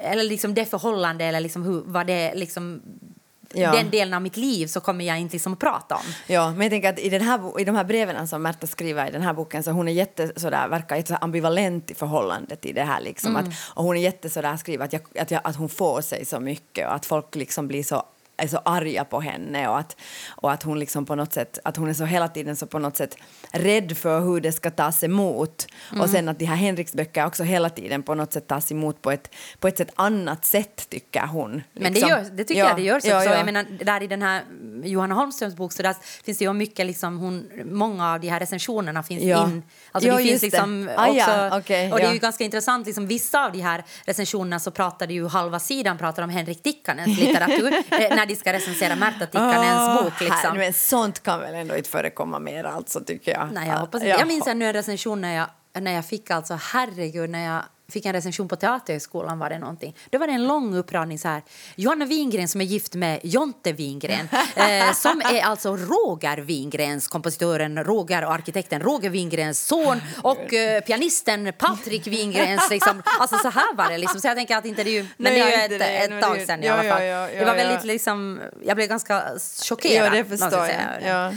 [0.00, 2.82] eller liksom det förhållande eller liksom hur, vad det liksom
[3.54, 3.72] Ja.
[3.72, 6.02] den delen av mitt liv så kommer jag inte liksom att prata om.
[6.26, 9.08] Ja, men jag tänker att i, den här, i de här breven som Märta skriver
[9.08, 12.56] i den här boken så hon är jätte sådär, verkar jätte så ambivalent i förhållande
[12.56, 13.36] till det här liksom.
[13.36, 13.44] Att,
[13.74, 16.40] och hon är jätte sådär skriver att, jag, att, jag, att hon får sig så
[16.40, 18.02] mycket och att folk liksom blir så
[18.36, 19.96] är så arga på henne och att,
[20.28, 22.78] och att hon liksom på något sätt, att hon är så hela tiden så på
[22.78, 23.16] något sätt
[23.50, 25.66] rädd för hur det ska tas emot.
[26.00, 29.10] Och sen att de här Henriksböcker också hela tiden på något sätt tas emot på
[29.10, 31.62] ett, på ett sätt annat sätt tycker hon.
[31.72, 32.08] Men det, liksom.
[32.08, 33.28] gör, det tycker Ja, jag det görs ja, också.
[33.30, 33.36] ja.
[33.36, 34.42] Jag menar, där i den här
[34.84, 38.40] Johanna Holmströms bok så där finns det ju mycket liksom hon, många av de här
[38.40, 39.44] recensionerna finns Ja.
[39.44, 39.62] in.
[39.92, 40.46] Alltså Ja, det finns just det.
[40.46, 42.12] liksom Ah, också, ja, okej, och det är ja.
[42.12, 46.22] ju ganska intressant liksom vissa av de här recensionerna så pratade ju halva sidan pratar
[46.22, 50.50] om Henrik Tikkanens litteratur eh, när de ska recensera Märta Tikkanens bok Åh, liksom.
[50.50, 53.48] här, men sånt kan väl ändå inte förekomma mer alltså tycker jag.
[53.52, 54.08] Nej, jag, hoppas, Ja.
[54.18, 58.12] jag minns en recension när jag, när jag fick alltså, herregud, när jag fick en
[58.12, 59.96] recension på Teaterhögskolan var det någonting.
[60.10, 61.42] Då var det en lång uppradning så här.
[61.74, 67.84] Johanna Wingren som är gift med Jonte Wingren, eh, som är alltså Roger Wingrens, kompositören
[67.84, 73.74] Roger och arkitekten Roger Wingrens son och eh, pianisten Patrik Wingrens, liksom, alltså så här
[73.74, 74.20] var det liksom.
[74.20, 76.04] Så jag tänker att inte det är ju, men Nej, det är ju inte ett,
[76.04, 77.64] ett men tag sedan i alla ja, ja, det ja, var ja.
[77.64, 79.22] väldigt liksom, jag blev ganska
[79.68, 80.06] chockerad.
[80.06, 80.66] Ja, det förstår
[81.02, 81.36] jag.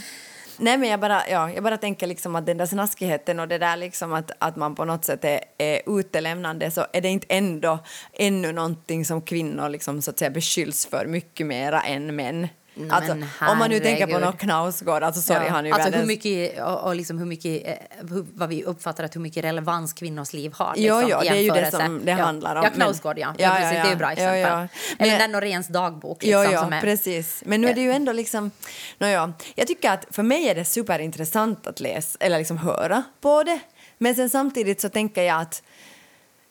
[0.58, 3.58] Nej, men jag bara, ja, jag bara tänker liksom att den där snaskigheten och det
[3.58, 7.28] där liksom att, att man på något sätt är, är utelämnande så är det inte
[7.30, 7.80] ändå
[8.14, 12.48] ännu någonting som kvinnor liksom så att säga beskylls för mycket mera än män.
[12.78, 15.70] Nej, Alltså, men om man nu tänker på någon Knausgård, alltså sorry, Ja, han är
[15.70, 17.74] ju alltså hur mycket, och, och liksom hur mycket, eh,
[18.10, 20.74] hur, vad vi uppfattar att hur mycket relevans kvinnors liv har.
[20.78, 22.18] Jo, Liksom, jo, i det är ju det som det ja.
[22.18, 23.34] handlar om, Ja, Knausgård, ja.
[23.38, 24.40] Ja, ja, ja, precis, det är ju bra ja, exempel.
[24.42, 24.68] ja.
[25.00, 26.24] Eller Men- den Noréns dagbok.
[26.24, 27.44] Ja, Liksom, ja, är, precis.
[27.46, 28.52] Men nu är det ju ändå liksom...
[28.98, 29.32] No, ja.
[29.56, 33.60] Jag tycker att för mig är det superintressant att läsa eller liksom höra på det.
[33.98, 35.64] Men sen samtidigt så tänker jag att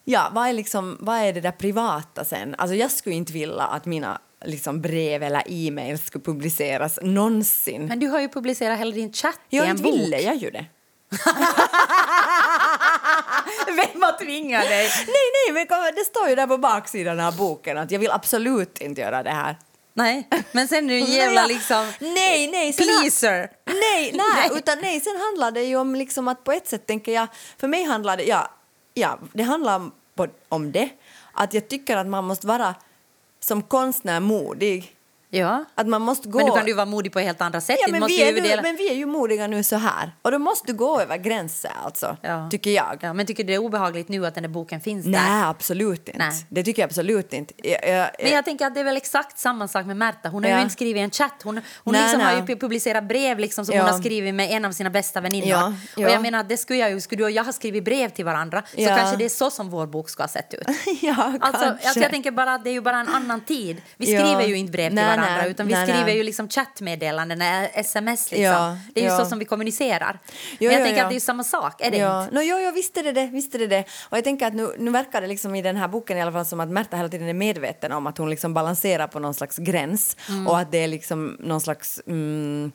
[0.03, 2.55] ja, vad är, liksom, vad är det där privata sen?
[2.57, 7.85] Alltså jag skulle inte vilja att mina liksom, brev eller e-mail skulle publiceras någonsin.
[7.85, 9.93] Men du har ju publicerat hela din chatt i jag en bok.
[9.93, 10.65] ville jag ju det.
[13.67, 14.89] Vem har tvingat dig?
[15.07, 18.81] Nej, nej, men det står ju där på baksidan av boken att jag vill absolut
[18.81, 19.57] inte göra det här.
[19.93, 22.73] Nej, men sen är du en jävla liksom Nej, nej.
[22.73, 23.49] pleaser.
[23.65, 27.11] Nej, nej, utan nej, sen handlar det ju om liksom att på ett sätt tänker
[27.11, 28.51] jag, för mig handlar det, ja,
[28.93, 29.91] ja det handlar om,
[30.49, 30.89] om det,
[31.33, 32.75] att jag tycker att man måste vara
[33.45, 34.94] som konstnär modig.
[35.39, 35.65] Ja.
[35.75, 36.37] Att man måste gå...
[36.37, 37.77] Men du kan ju vara modig på helt andra sätt.
[37.81, 40.11] Ja, Du men, vi är ju dela- men vi är ju modiga nu så här.
[40.21, 42.47] Och då måste du gå över gränser alltså, Ja.
[42.51, 42.97] tycker jag.
[43.01, 45.11] Ja, men tycker du det är obehagligt nu att den där boken finns där?
[45.11, 46.19] Nej, absolut inte.
[46.19, 46.45] Nej.
[46.49, 47.53] Det tycker jag absolut inte.
[47.57, 50.29] Jag, jag, Men jag tänker att det är väl exakt samma sak med Märta.
[50.29, 50.57] Hon har Ja.
[50.57, 51.41] ju inte skrivit en chatt.
[51.43, 52.43] Hon, hon Nej, liksom har nej.
[52.47, 53.81] ju publicerat brev liksom, som Ja.
[53.83, 55.57] hon har skrivit med en av sina bästa väninnor.
[55.95, 56.09] Och ja.
[56.09, 58.63] jag menar, det skulle jag ju, skulle du och jag ha skrivit brev till varandra
[58.77, 60.67] så kanske det är så som vår bok ska ha sett ut.
[61.01, 61.67] ja, Alltså, kanske.
[61.87, 63.81] alltså jag tänker bara att det är ju bara en annan tid.
[63.97, 65.51] Vi skriver ju inte brev till Nej, varandra nej.
[65.51, 66.17] utan vi Nej, skriver nej.
[66.17, 68.43] ju liksom chattmeddelanden, eh, sms liksom.
[68.43, 69.17] Ja, Det är ju ja.
[69.17, 70.19] så som vi kommunicerar.
[70.23, 71.03] Jo, Men jag jo, tänker jo.
[71.05, 72.23] att det är ju samma sak, är det ja.
[72.23, 72.35] inte?
[72.35, 73.25] No, jo, jo, visst är det det.
[73.25, 73.83] Visst är det, det.
[74.09, 76.31] Och jag tänker att nu, nu verkar det liksom i den här boken i alla
[76.31, 79.33] fall som att Märta hela tiden är medveten om att hon liksom balanserar på någon
[79.33, 80.47] slags gräns Mm.
[80.47, 82.01] och att det är liksom någon slags...
[82.07, 82.71] Mm,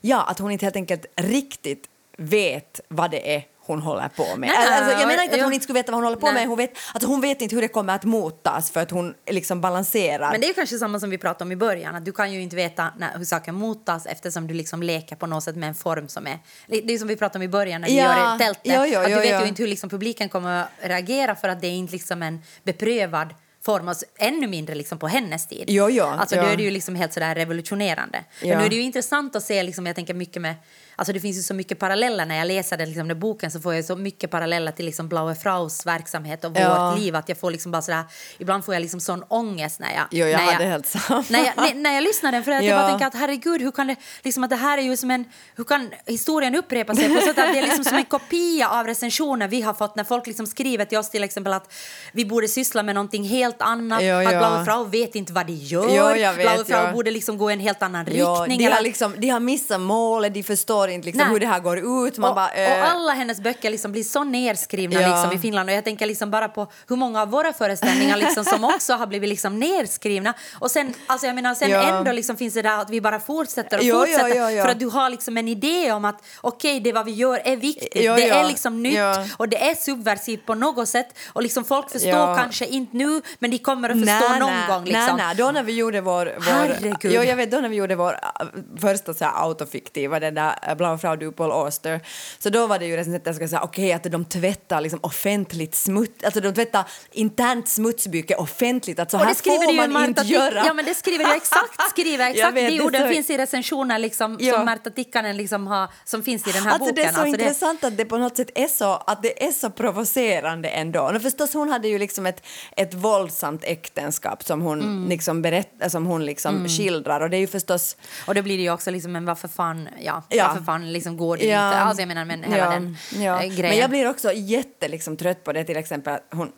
[0.00, 1.84] ja, att hon inte helt enkelt riktigt
[2.18, 4.50] vet vad det är hon håller på med.
[4.58, 5.44] Nej, alltså, jag menar inte att ja.
[5.44, 6.34] hon inte skulle veta vad hon håller på Nej.
[6.34, 6.48] med.
[6.48, 9.60] Hon vet, alltså, hon vet inte hur det kommer att mottas för att hon liksom
[9.60, 10.30] balanserar.
[10.30, 12.32] Men det är ju kanske samma som vi pratade om i början, att du kan
[12.32, 15.68] ju inte veta när, hur saker mottas eftersom du liksom leker på något sätt med
[15.68, 16.38] en form som är...
[16.66, 18.98] Det är som vi pratade om i början när vi Ja, gör tältet, jo, jo,
[18.98, 21.72] att du vet ju inte hur liksom publiken kommer att reagera för att det är
[21.72, 25.64] inte liksom en beprövad form, och ännu mindre liksom på hennes tid.
[25.68, 26.42] Jo, jo, alltså ja.
[26.42, 28.24] då är det ju liksom helt sådär revolutionerande.
[28.42, 28.48] Ja.
[28.48, 30.54] Men nu är det ju intressant att se, liksom, jag tänker mycket med
[30.96, 33.60] Alltså det finns ju så mycket paralleller när jag läser den, liksom, den boken så
[33.60, 36.90] får jag så mycket paralleller till liksom Blaue Fraus verksamhet och Ja.
[36.90, 38.04] vårt liv att jag får liksom bara sådär,
[38.38, 40.04] ibland får jag liksom sån ångest när jag...
[40.10, 41.24] Jo, jag när hade helt samma.
[41.30, 42.78] när jag, när, när jag lyssnar den för att jag Ja.
[42.82, 45.24] bara tänker att herregud, hur kan det, liksom att det här är ju som en,
[45.56, 48.86] hur kan historien upprepa sig på sätt att det är liksom som en kopia av
[48.86, 51.72] recensioner vi har fått när folk liksom skriver till oss till exempel att
[52.12, 54.38] vi borde syssla med någonting helt annat, Ja, att ja.
[54.38, 56.92] Blaue Frau vet inte vad de gör, Ja, jag vet, Blaue Frau ja.
[56.92, 58.58] borde liksom gå i en helt annan Ja, riktning.
[58.58, 61.32] de, har liksom, de har missat målet, de förstår inte liksom Nej.
[61.32, 62.18] hur det här går ut.
[62.18, 65.08] Man och, bara, eh, och alla hennes böcker liksom blir så nerskrivna Ja.
[65.08, 65.68] liksom i Finland.
[65.70, 69.06] Och jag tänker liksom bara på hur många av våra föreställningar liksom som också har
[69.06, 70.34] blivit liksom nerskrivna.
[70.58, 71.82] Och sen, alltså jag menar, sen Ja.
[71.82, 74.28] ändå liksom finns det där att vi bara fortsätter och Jo, fortsätter.
[74.28, 74.62] jo, jo.
[74.62, 77.56] För att du har liksom en idé om att okej, det vad vi gör är
[77.56, 77.92] viktigt.
[77.92, 78.98] Det är liksom nytt
[79.36, 81.18] och det är subversivt på något sätt.
[81.32, 84.84] Och liksom folk förstår kanske inte nu, men de kommer att förstå någon nej, gång.
[84.84, 85.16] Liksom.
[85.16, 86.32] Nej, nej, då när vi gjorde vår...
[86.36, 87.12] vår Herregud.
[87.14, 88.46] jo, jag vet, då när vi gjorde vår äh,
[88.80, 92.00] första så här, autofiktiva, den där äh, Blaue Frau du Paul Auster,
[92.38, 96.24] så då var det ju recensenterna som säga okej att de tvättar liksom offentligt smuts,
[96.24, 100.62] alltså de tvättar internt smutsbyke offentligt, att så här får man Marta inte göra.
[100.66, 102.56] Ja men det skriver du exakt, skriver Jag exakt.
[102.56, 104.54] vet, de det orden så- finns i recensioner liksom, Ja.
[104.54, 106.94] som Märta Tikkanen liksom har, som finns i den här Alltså boken.
[106.94, 109.70] det är så intressant att det på något sätt är så, att det är så
[109.70, 111.00] provocerande ändå.
[111.02, 112.42] Och förstås, hon hade ju liksom ett,
[112.76, 115.08] ett våldsamt äktenskap som hon, Mm.
[115.08, 118.62] liksom, berätt, som hon liksom skildrar och det är ju förstås Och då blir det
[118.62, 120.46] ju också liksom, men varför fan, ja, Ja.
[120.48, 121.58] varför fan liksom går det inte?
[121.58, 123.42] Alltså jag menar, men hela ja, den ja.
[123.42, 123.68] eh, grejen.
[123.68, 126.52] Men jag blir också jätte liksom, trött på det till exempel att hon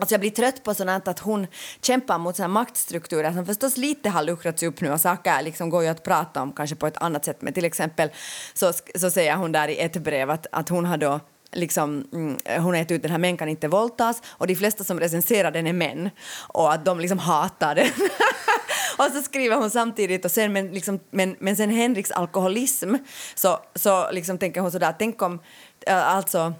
[0.00, 1.46] Alltså jag blir trött på sånt att hon
[1.82, 5.82] kämpar mot såna maktstrukturer som förstås lite har luckrats upp nu och saker liksom går
[5.82, 7.42] ju att prata om kanske på ett annat sätt.
[7.42, 8.10] Men till exempel
[8.54, 11.20] så, så säger hon där i ett brev att, att hon har då
[11.52, 14.84] Liksom, mm, hon har gett ut den här Män kan inte våldtas och de flesta
[14.84, 16.10] som recenserar den är män
[16.48, 17.86] och att de liksom hatar den.
[18.98, 22.94] och så skriver hon samtidigt och sen, men, liksom, men, men sen Henriks alkoholism
[23.34, 25.40] så, så liksom tänker hon sådär, tänk om,
[25.86, 26.52] äh, alltså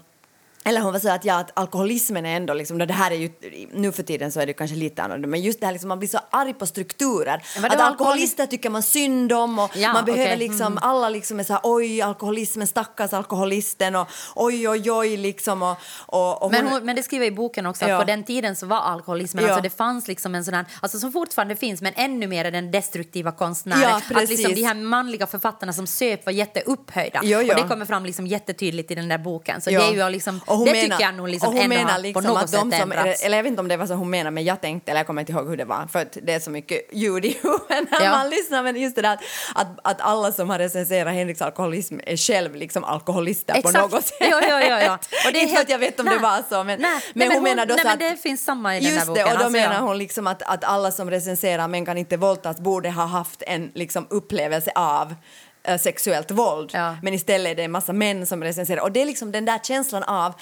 [0.69, 3.29] eller hon var så att, ja, att alkoholismen är ändå, liksom, det här är ju,
[3.73, 5.99] nu för tiden så är det kanske lite annorlunda, men just det här liksom, man
[5.99, 7.33] blir så arg på strukturer.
[7.33, 10.37] Att alkohol- alkoholister tycker man synd om och Ja, man behöver okej.
[10.37, 10.77] liksom, Mm.
[10.81, 15.77] alla liksom är så här, oj alkoholismen, stackars alkoholisten och oj oj oj liksom och,
[16.05, 17.99] och, och Men, hon, men det skriver i boken också att Ja.
[17.99, 19.49] på den tiden så var alkoholismen, Ja.
[19.49, 22.71] alltså det fanns liksom en sån här, alltså som fortfarande finns men ännu mer den
[22.71, 23.81] destruktiva konstnären.
[23.81, 27.19] Ja, att liksom de här manliga författarna som söp var jätteupphöjda.
[27.23, 27.49] Jo, jo.
[27.53, 29.61] Och det kommer fram liksom jättetydligt i den där boken.
[29.61, 31.69] Så det är ju liksom och hon det menar- tycker jag nog liksom och hon
[31.69, 33.23] menar liksom på något att de sätt som, ändrats.
[33.23, 35.07] eller jag vet inte om det var så hon menar men jag tänkte, eller jag
[35.07, 37.91] kommer inte ihåg hur det var för att det är så mycket ljud i huvudet
[37.91, 38.11] när Ja.
[38.11, 39.19] man lyssnar men just det där
[39.55, 43.91] att, att, alla som har recenserat Henriks alkoholism är själv liksom alkoholister på Exakt.
[43.91, 44.17] något sätt.
[44.19, 44.93] Ja, ja, ja, ja.
[45.27, 46.15] Och det är inte helt- att jag vet om Nej.
[46.15, 48.43] det var så men, Nej, men nej, hon, menar då nej, men att det finns
[48.45, 49.25] samma i den Just där boken.
[49.25, 52.17] det, och då alltså, menar hon liksom att, att alla som recenserar Men kan inte
[52.17, 55.15] våldtas borde ha haft en liksom, upplevelse av
[55.63, 56.69] eh, sexuellt våld.
[56.73, 56.97] Ja.
[57.03, 58.81] Men istället är det en massa män som recenserar.
[58.81, 60.33] Och det är liksom den där känslan av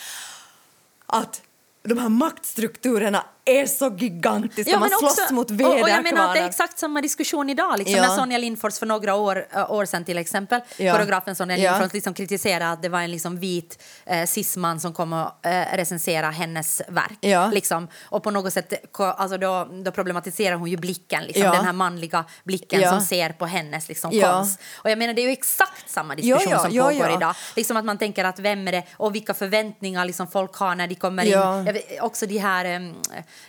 [1.06, 1.41] att
[1.84, 4.79] de här maktstrukturerna är så gigantiska.
[4.79, 6.49] man slåss mot och, och jag menar att det är väderkvarnar.
[6.49, 7.77] exakt samma diskussion idag.
[7.77, 8.07] Liksom, Ja.
[8.07, 10.93] När Sonja Lindfors för några år, äh, år sedan till exempel, Ja.
[10.93, 11.71] koreografen Sonja Ja.
[11.71, 15.75] Lindfors liksom kritiserade att det var en liksom vit eh, cisman som kom och eh,
[15.77, 17.17] recensera hennes verk.
[17.21, 17.47] Ja.
[17.53, 17.88] Liksom.
[18.03, 21.51] Och på något sätt alltså då, då problematiserar hon ju blicken, liksom, Ja.
[21.51, 22.89] den här manliga blicken Ja.
[22.89, 24.31] som ser på hennes liksom, Ja.
[24.31, 24.60] konst.
[24.75, 27.17] Och jag menar det är ju exakt samma diskussion Ja, ja, som ja, pågår ja.
[27.17, 27.36] idag.
[27.55, 30.88] Liksom att man tänker att vem är det och vilka förväntningar liksom folk har när
[30.88, 31.60] de kommer Ja.
[31.60, 31.77] in.
[32.01, 32.95] Också de här, em,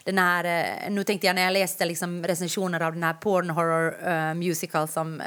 [0.05, 0.45] den här,
[0.85, 4.35] eh, nu tänkte jag när jag läste liksom recensioner av den här porn horror eh,
[4.35, 5.27] musical som eh,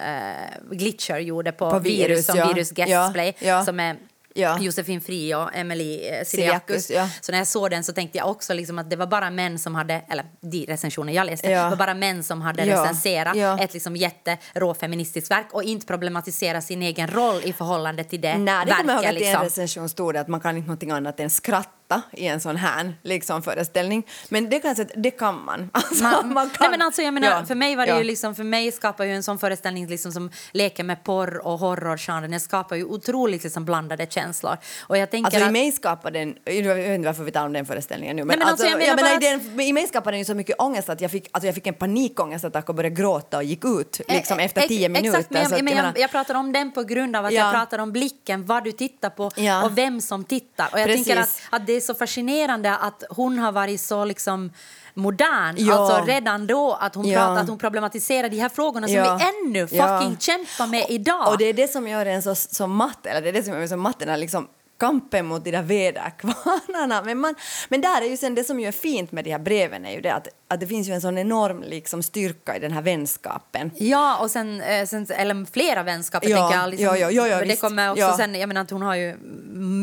[0.71, 2.47] Glitcher gjorde på, På Virus, Virus, som ja.
[2.47, 3.65] Virus Guest Ja, ja.
[3.65, 3.95] som är
[4.34, 4.58] Ja.
[4.60, 7.10] Josefin Fri och Emily Siriakus, ja.
[7.21, 9.60] Så när jag såg den så tänkte jag också liksom att det var bara män
[9.60, 11.69] som hade, eller de recensioner jag läste, Ja.
[11.69, 13.60] var bara män som hade Ja, recenserat ja.
[13.60, 18.38] ett liksom jätterå feministiskt verk och inte problematisera sin egen roll i förhållande till det
[18.38, 19.43] Nej, det kommer jag ihåg att i en Liksom.
[19.43, 21.69] recension stod det att man kan inte någonting annat än skratta
[22.12, 24.04] i en sån här liksom, föreställning.
[24.30, 25.69] Men det kan, jag det kan man.
[25.91, 26.58] Alltså, Man, man kan.
[26.60, 27.97] nej men alltså jag menar, Ja, för mig var det ja.
[27.97, 31.60] ju liksom, för mig skapar ju en sån föreställning liksom som leker med porr och
[31.60, 34.58] horrorgenren, den skapar ju otroligt liksom blandade känslor.
[34.82, 37.45] Och jag tänker Alltså i att, mig skapar den, jag vet inte varför vi talar
[37.47, 39.62] om den föreställningen nu, men, Nej, men alltså, alltså, jag jag menar bara i, den,
[39.62, 41.73] i mig skapade den ju så mycket ångest att jag fick, alltså jag fick en
[41.73, 45.17] panikångestattack och började gråta och gick ut liksom Eh, efter tio minuter.
[45.19, 47.43] Exakt, men jag, men menar- jag, jag pratar om den på grund av att Ja.
[47.43, 49.23] jag pratar om blicken, vad du tittar på
[49.65, 50.69] och vem som tittar.
[50.73, 51.06] Och jag Precis.
[51.08, 54.52] tänker att, att det är så fascinerande att hon har varit så liksom
[54.94, 55.74] modern, Ja.
[55.76, 57.20] alltså redan då att hon, Ja.
[57.20, 59.20] pratar, att hon problematiserar de här frågorna som Ja.
[59.20, 60.00] vi ännu Ja.
[60.00, 61.28] fucking kämpar med idag.
[61.28, 63.54] Och det är det som gör en så, så matt, eller det är det som
[63.54, 64.48] gör en så matt, den här liksom
[64.82, 67.02] kampen mot de där väderkvarnarna.
[67.02, 67.36] Men, man,
[67.70, 69.91] men där är ju sen det som ju är fint med de här breven är
[69.91, 72.82] ju det att, att det finns ju en sån enorm liksom styrka i den här
[72.82, 73.72] vänskapen.
[73.76, 76.70] Ja, och sen, eh, sen eller flera vänskaper Ja, tänker jag.
[76.70, 77.62] Liksom, ja, ja, ja, ja, det visst.
[77.62, 78.17] kommer också Ja.
[78.17, 79.17] sen, jag menar att hon har ju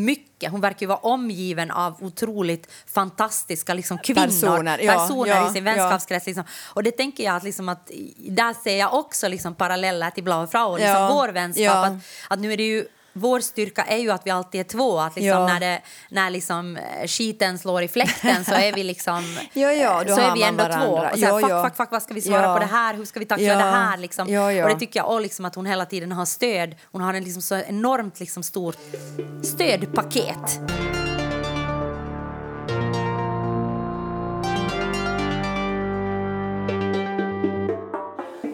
[0.04, 5.50] mycket, hon verkar ju vara omgiven av otroligt fantastiska liksom, kvinnor, Personer, ja, personer ja,
[5.50, 6.26] i sin vänskapskrets.
[6.26, 6.44] Liksom.
[6.74, 10.46] Och det tänker jag att, liksom, att där ser jag också liksom, paralleller till Blaue
[10.46, 11.64] Frau, liksom, Ja, vår vänskap.
[11.64, 11.86] ja.
[11.86, 11.92] Att,
[12.28, 14.98] att nu är det ju vår styrka är ju att vi alltid är två.
[14.98, 15.46] Att liksom Ja.
[15.46, 20.04] när, det, när liksom eh, skiten slår i fläkten så är vi liksom Ja, ja,
[20.06, 20.70] så är vi ändå två.
[20.70, 21.10] varandra.
[21.12, 22.94] Och så här, fuck, fuck, fuck, vad ska vi svara på det här?
[22.94, 23.96] Hur ska vi tackla det här?
[23.96, 24.28] Liksom?
[24.32, 24.64] Ja, ja.
[24.64, 26.74] Och det tycker jag och liksom att hon hela tiden har stöd.
[26.92, 28.76] Hon har en liksom så enormt liksom stort
[29.44, 30.60] stödpaket.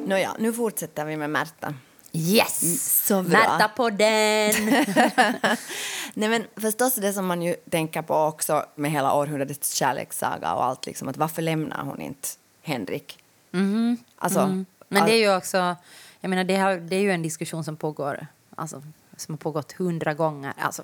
[0.06, 1.74] Nåja, nu fortsätter vi med Märta.
[2.16, 3.04] Yes!
[3.06, 3.38] så bra.
[3.38, 4.54] Märta på den!
[6.14, 10.64] Nej men förstås det som man ju tänker på också med hela århundradets kärlekssaga och
[10.64, 12.28] allt liksom att varför lämnar hon inte
[12.62, 13.18] Henrik?
[14.16, 14.66] Alltså, Mm.
[14.88, 15.76] Men det är ju också,
[16.20, 18.82] jag menar det, har, det är ju en diskussion som pågår, alltså
[19.16, 20.52] som har pågått hundra gånger.
[20.58, 20.82] Alltså,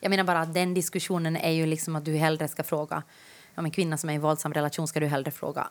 [0.00, 3.02] jag menar bara att den diskussionen är ju liksom att du hellre ska fråga,
[3.54, 5.68] om en kvinna som är i en våldsam relation ska du hellre fråga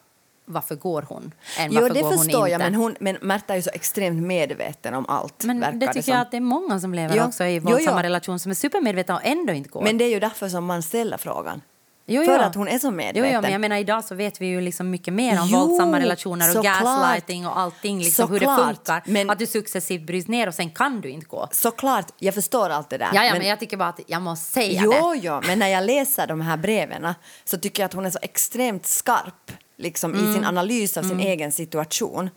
[0.47, 1.31] varför går hon?
[1.59, 2.51] Än Jo, det förstår inte?
[2.51, 5.43] jag, men, hon, men Märta är ju så extremt medveten om allt.
[5.43, 6.13] Men det tycker som.
[6.13, 7.23] jag att det är många som lever Jo.
[7.23, 9.81] också i våldsamma relationer som är supermedvetna och ändå inte går.
[9.81, 11.61] Men det är ju därför som man ställer frågan.
[12.09, 13.33] Jo, För att hon är så medveten.
[13.33, 15.99] jo, men jag menar idag så vet vi ju liksom mycket mer om Jo, våldsamma
[15.99, 18.65] relationer och gaslighting och allting, liksom hur det Såklart.
[18.75, 19.03] funkar.
[19.05, 21.47] Men- Att du successivt bryts ner och sen kan du inte gå.
[21.51, 23.09] Såklart, jag förstår allt det där.
[23.13, 25.19] Ja, ja, men, jag tycker bara att jag måste säga Jo, det.
[25.23, 27.13] jo, men när jag läser de här breven
[27.45, 30.33] så tycker jag att hon är så extremt skarp liksom, i Mm.
[30.33, 32.29] sin analys av sin egen situation.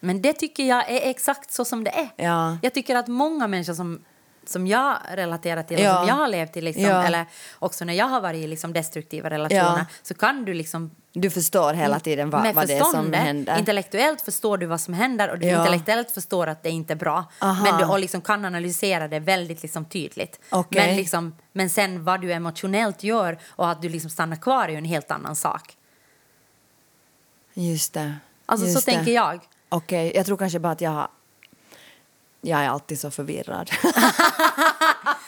[0.00, 2.24] Men det tycker jag är exakt så som det är.
[2.24, 2.58] Ja.
[2.62, 4.04] Jag tycker att många människor som,
[4.46, 5.94] som jag relaterar till Ja.
[5.98, 7.02] som jag har levt i, liksom, Ja.
[7.04, 7.26] eller
[7.58, 9.86] också när jag har varit i liksom, destruktiva relationer, Ja.
[10.02, 13.58] så kan du liksom Du förstår hela tiden vad, vad det är som händer.
[13.58, 15.58] Intellektuellt förstår du vad som händer och du Ja.
[15.58, 17.24] intellektuellt förstår att det inte är bra.
[17.40, 17.64] Aha.
[17.64, 20.40] Men du och liksom kan analysera det väldigt liksom tydligt.
[20.50, 20.86] Okej.
[20.86, 24.68] Men, liksom, men sen vad du emotionellt gör och att du liksom stannar kvar är
[24.68, 25.75] ju en helt annan sak.
[27.58, 28.14] Just det.
[28.46, 29.40] Alltså just så tänker jag.
[29.68, 31.08] Okej, jag tror kanske bara att jag har...
[32.40, 33.70] Jag är alltid så förvirrad.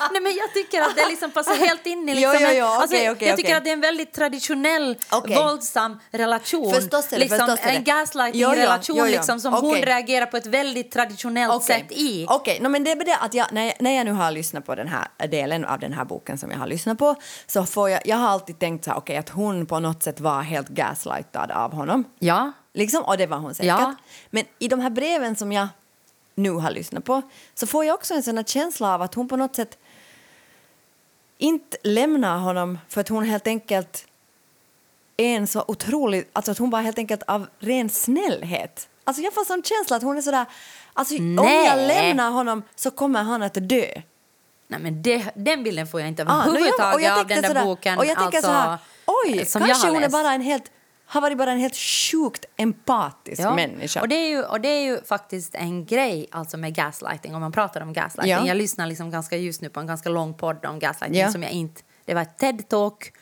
[0.12, 2.12] Nej, men jag tycker att det liksom passar helt in i...
[2.22, 3.52] Jo, Liksom jo, en- jo, alltså, okej, jag tycker okej.
[3.52, 5.36] att det är en väldigt traditionell, Okej.
[5.36, 6.74] våldsam relation.
[6.74, 7.76] Förstås är det, liksom, förstås är det.
[7.76, 9.12] En gaslighting Jo, jo, relation jo, jo.
[9.12, 12.26] Liksom, som hon reagerar på ett väldigt traditionellt sätt i.
[12.28, 14.66] Okej, no, men det är det att jag, när, jag, när jag nu har lyssnat
[14.66, 17.14] på den här delen av den här boken som jag har lyssnat på
[17.46, 20.20] så får jag, jag har alltid tänkt så här, okej, att hon på något sätt
[20.20, 22.04] var helt gaslightad av honom.
[22.18, 22.52] Ja.
[22.74, 23.68] Liksom, och det var hon säkert.
[23.68, 23.94] Ja.
[24.30, 25.68] Men i de här breven som jag
[26.34, 27.22] nu har lyssnat på
[27.54, 29.78] så får jag också en sån känsla av att hon på något sätt
[31.38, 34.04] inte lämnar honom för att hon helt enkelt
[35.16, 36.28] är en så otrolig...
[36.32, 38.88] Alltså att hon bara helt enkelt av ren snällhet.
[39.04, 40.46] Alltså jag får sån känsla att hon är sådär...
[40.92, 41.66] Alltså om Nej.
[41.66, 43.86] jag lämnar honom så kommer han att dö.
[44.68, 47.42] Nej, men det, den bilden får jag inte Ah, överhuvudtaget och jag av tänkte den
[47.42, 47.98] där sådär- boken.
[47.98, 50.70] Och jag tänker alltså, så här, oj, jag kanske hon är bara en helt...
[51.10, 54.00] Har varit bara en helt sjukt empatisk Ja, människa.
[54.00, 57.40] Och det, är ju, och det är ju faktiskt en grej alltså med gaslighting, om
[57.40, 58.32] man pratar om gaslighting.
[58.32, 58.46] Ja.
[58.46, 61.32] Jag lyssnar liksom ganska just nu på en ganska lång podd om gaslighting Ja.
[61.32, 61.82] som jag inte...
[62.04, 63.12] Det var ett TED-talk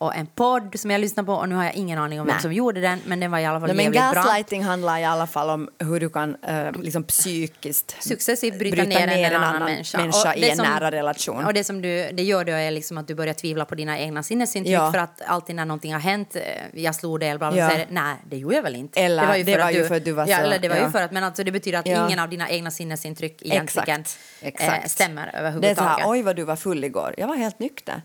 [0.00, 2.34] och en podd som jag lyssnade på och nu har jag ingen aning om vem
[2.34, 2.42] Nej.
[2.42, 4.22] som gjorde den men den var i alla fall Nej, men jävligt bra.
[4.22, 9.08] gaslighting handlar i alla fall om hur du kan eh, liksom psykiskt Successivt bryta, ner,
[9.08, 11.44] en, annan, människa, Och i en som- nära relation.
[11.44, 13.98] Och det som du, det gör då är liksom att du börjar tvivla på dina
[13.98, 14.92] egna sinnesintryck Ja.
[14.92, 16.42] för att alltid när någonting har hänt, eh,
[16.82, 17.70] jag slog det eller bla, bla, Ja.
[17.70, 19.00] säger nej det gjorde jag väl inte.
[19.00, 20.68] Eller, det var ju för, att, du, för att du var ja, så- eller det
[20.68, 20.84] var ja.
[20.84, 24.18] ju för att, men alltså det betyder att ingen av dina egna sinnesintryck egentligen Exakt.
[24.42, 24.90] eh, Exakt.
[24.90, 25.78] stämmer det är så överhuvudtaget.
[26.04, 27.14] här, oj vad du var full igår.
[27.18, 28.02] Jag var helt nykter.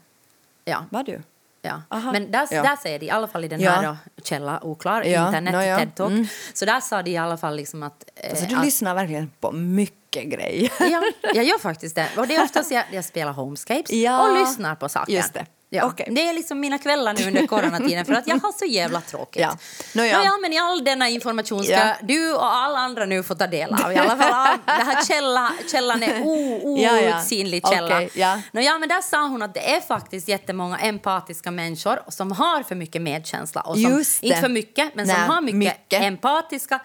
[0.66, 0.86] ja.
[0.90, 1.22] Var du?
[1.66, 1.82] Ja.
[1.90, 2.12] Aha.
[2.12, 2.64] Men där, Ja.
[2.64, 3.72] där säger de, i alla fall i den Ja.
[3.72, 5.78] här källa oklar, Ja, internet, nå ja.
[5.78, 6.28] TED-talk, Mm.
[6.54, 8.04] så där sa de i alla fall liksom att...
[8.16, 10.72] eh, Alltså, du att lyssnar verkligen på mycket grejer.
[10.80, 11.02] Ja,
[11.34, 12.08] jag gör faktiskt det.
[12.18, 15.14] Och det är oftast jag, jag spelar homescapes och lyssnar på saker.
[15.14, 15.46] just det.
[15.70, 15.86] Ja.
[15.86, 16.08] Okej.
[16.12, 19.42] Det är liksom mina kvällar nu under coronatiden för att jag har så jävla tråkigt.
[19.42, 19.58] Ja.
[19.94, 20.18] Nåja.
[20.18, 21.96] Nåja, men i all denna information ska Ja.
[22.02, 23.92] du och alla andra nu få ta del av.
[23.94, 27.16] I alla fall av det här källa, källan är o, Ja, ja.
[27.18, 27.96] outsinlig källa.
[27.96, 28.42] Okej, ja.
[28.52, 32.76] Nåja, men där sa hon att det är faktiskt jättemånga empatiska människor som har för
[32.76, 33.62] mycket medkänsla.
[33.62, 34.04] Och som.
[34.22, 35.94] Inte för mycket, men som Nej, har mycket, mycket.
[36.00, 36.08] Mm.
[36.14, 36.80] empatiska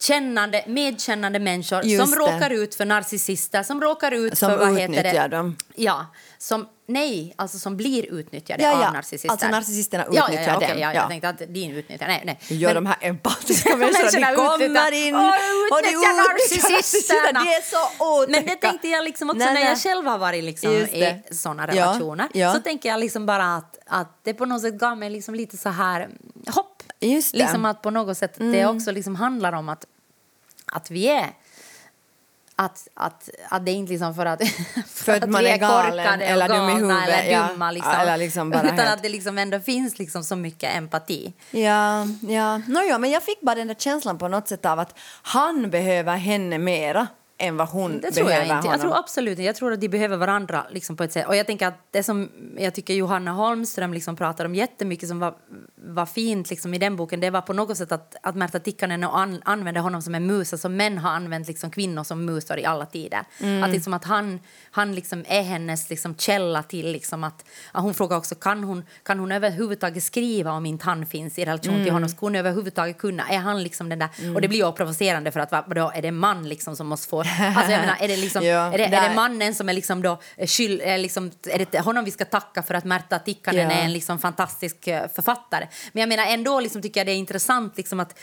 [0.00, 2.18] kännande, medkännande människor Just som det.
[2.18, 5.28] råkar ut för narcissister, som råkar ut Som för vad heter det?
[5.36, 5.56] dem.
[5.74, 6.06] Ja,
[6.38, 8.86] som, nej, alltså som blir utnyttjade Ja, ja.
[8.86, 9.30] av narcissister.
[9.30, 10.78] Alltså narcissisterna ja, ja, utnyttjar ja, okej, dem.
[10.78, 11.00] Ja, Ja.
[11.00, 12.38] jag tänkte att din utnyttjar, nej, nej.
[12.48, 16.70] Jo, Men- de här empatiska människorna, de kommer utnyttjar- in Åh, och de utnyttjar utnyttjar
[16.70, 17.40] narcissisterna.
[17.44, 18.30] De är så otäcka.
[18.40, 19.68] Men det tänkte jag liksom också Nej, när nej.
[19.68, 21.22] jag själv har varit liksom det.
[21.30, 22.28] i såna Ja, relationer.
[22.32, 22.54] ja.
[22.54, 25.56] Så tänker jag liksom bara att, att det på något sätt gav mig liksom lite
[25.56, 26.16] så här mm,
[26.48, 26.82] hopp.
[27.00, 27.38] Just det.
[27.38, 27.46] Mm.
[27.46, 29.86] Liksom att på något sätt att det också liksom handlar om att,
[30.72, 31.26] att vi är
[32.58, 34.42] att, att, att det är inte liksom för att,
[34.86, 37.48] För att man vi är galen eller dum i huvudet, eller ja.
[37.52, 41.32] dumma liksom, Eller liksom utan helt- att det liksom ändå finns liksom så mycket empati.
[41.50, 42.58] Ja, ja.
[42.58, 45.70] No, ja, men jag fick bara den där känslan på något sätt av att han
[45.70, 47.06] behöver henne mera
[47.38, 48.68] än vad hon Det tror behöver jag inte.
[48.68, 48.72] honom.
[48.72, 49.42] Jag tror absolut inte.
[49.42, 51.26] Jag tror att de behöver varandra liksom på ett sätt.
[51.26, 55.18] Och jag tänker att det som jag tycker Johanna Holmström liksom pratar om jättemycket som
[55.18, 55.34] var,
[55.86, 59.04] var fint liksom i den boken, det var på något sätt att, att Märta Tikkanen
[59.04, 62.56] och an, använde honom som en mus, som män har använt liksom kvinnor som musar
[62.58, 63.20] i alla tider.
[63.40, 63.64] Mm.
[63.64, 67.94] Att, liksom att han, han liksom är hennes liksom källa till liksom att, att hon
[67.94, 71.84] frågar också kan hon, kan hon överhuvudtaget skriva om inte han finns i relation Mm.
[71.84, 72.08] till honom?
[72.08, 73.28] Ska hon överhuvudtaget kunna?
[73.28, 74.08] Är han liksom den där?
[74.34, 76.86] Och det blir ju provocerande för att vad- vadå, är det en man liksom som
[76.86, 77.22] måste få...
[77.56, 80.02] Alltså jag menar, är det, liksom, Ja, är det, är det mannen som är liksom
[80.02, 83.70] då eh, skyld, är liksom, är det honom vi ska tacka för att Märta Tikkanen
[83.70, 83.76] Ja.
[83.76, 85.68] är en liksom fantastisk eh, författare?
[85.92, 88.18] Men jag menar ändå liksom tycker jag det är intressant liksom att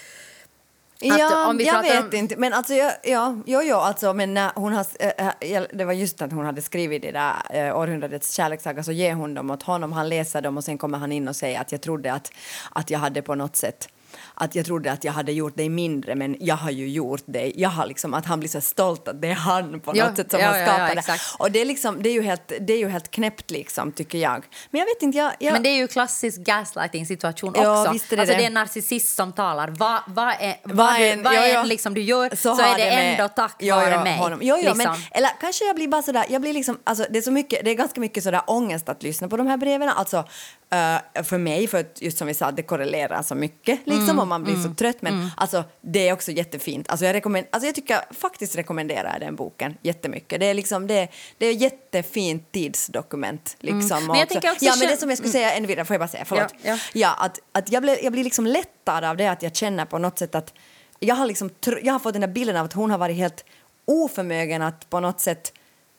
[1.05, 2.35] Ja, om vi jag vet om- inte.
[2.37, 6.21] Men alltså, jag, ja, jo, jo, alltså, men när hon har, äh, det var just
[6.21, 9.91] att hon hade skrivit det där äh, århundradets kärlekssaga så ger hon dem åt honom,
[9.93, 12.31] han läser dem och sen kommer han in och säger att jag trodde att,
[12.71, 13.87] att jag hade på något sätt
[14.35, 17.53] att jag trodde att jag hade gjort dig mindre men jag har ju gjort dig.
[17.55, 20.15] Jag har liksom, att han blir så stolt att det är han på Ja, något
[20.17, 21.19] sätt som ja, har ja, ja, skapat det.
[21.39, 24.17] Och det är, liksom, det, är ju helt, det är ju helt knäppt liksom tycker
[24.17, 24.43] jag.
[24.71, 25.31] Men jag vet inte, jag...
[25.39, 27.93] jag Men det är ju klassisk gaslighting-situation Ja, också.
[27.93, 28.39] visst är det alltså det.
[28.41, 29.67] det är en narcissist som talar.
[29.67, 31.63] Vad vad är, vad Vad du, än- vad jo, än jo.
[31.63, 34.17] liksom du gör så, har är det med- ändå tack jo, vare mig.
[34.17, 34.39] Honom.
[34.41, 34.95] Jo, jo, men, liksom.
[35.11, 37.71] eller kanske jag blir bara sådär, jag blir liksom, alltså, det, är så mycket, det
[37.71, 39.89] är ganska mycket sådär ångest att lyssna på de här breven.
[39.89, 40.25] Alltså,
[40.73, 44.19] eh, för mig, för att just som vi sa, det korrelerar så mycket liksom, Mm,
[44.19, 45.01] och man blir så trött.
[45.01, 46.89] Men alltså, det är också jättefint.
[46.89, 50.39] Alltså, jag, rekommend, alltså, jag tycker faktiskt rekommenderar den boken jättemycket.
[50.39, 51.07] Det är, liksom, det,
[51.37, 53.55] det är ett jättefint tidsdokument.
[53.59, 54.07] Liksom, Mm.
[54.07, 56.01] Men jag tänker också ja, men det som jag skulle säga ännu vidare, får jag
[56.01, 56.53] bara säga, förlåt.
[56.61, 56.77] Ja, ja.
[56.93, 59.97] Ja, att, att jag, blir, jag blir liksom lättad av det att jag känner på
[59.97, 60.53] något sätt att
[60.99, 61.49] jag har, liksom,
[61.83, 63.45] jag har fått den där bilden av att hon har varit helt
[63.85, 65.53] oförmögen att på något sätt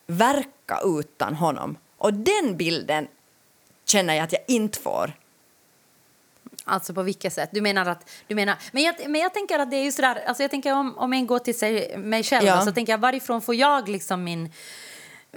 [0.07, 1.77] verka utan honom.
[1.97, 3.07] Och den bilden
[3.85, 5.13] känner jag att jag inte får.
[6.63, 7.49] Alltså på vilket sätt?
[7.53, 8.09] Du menar att...
[8.27, 10.23] Du menar, men, jag, men jag tänker att det är ju sådär...
[10.27, 12.61] Alltså jag tänker om, om en går till sig, mig själv Ja.
[12.61, 14.49] så tänker jag varifrån får jag liksom min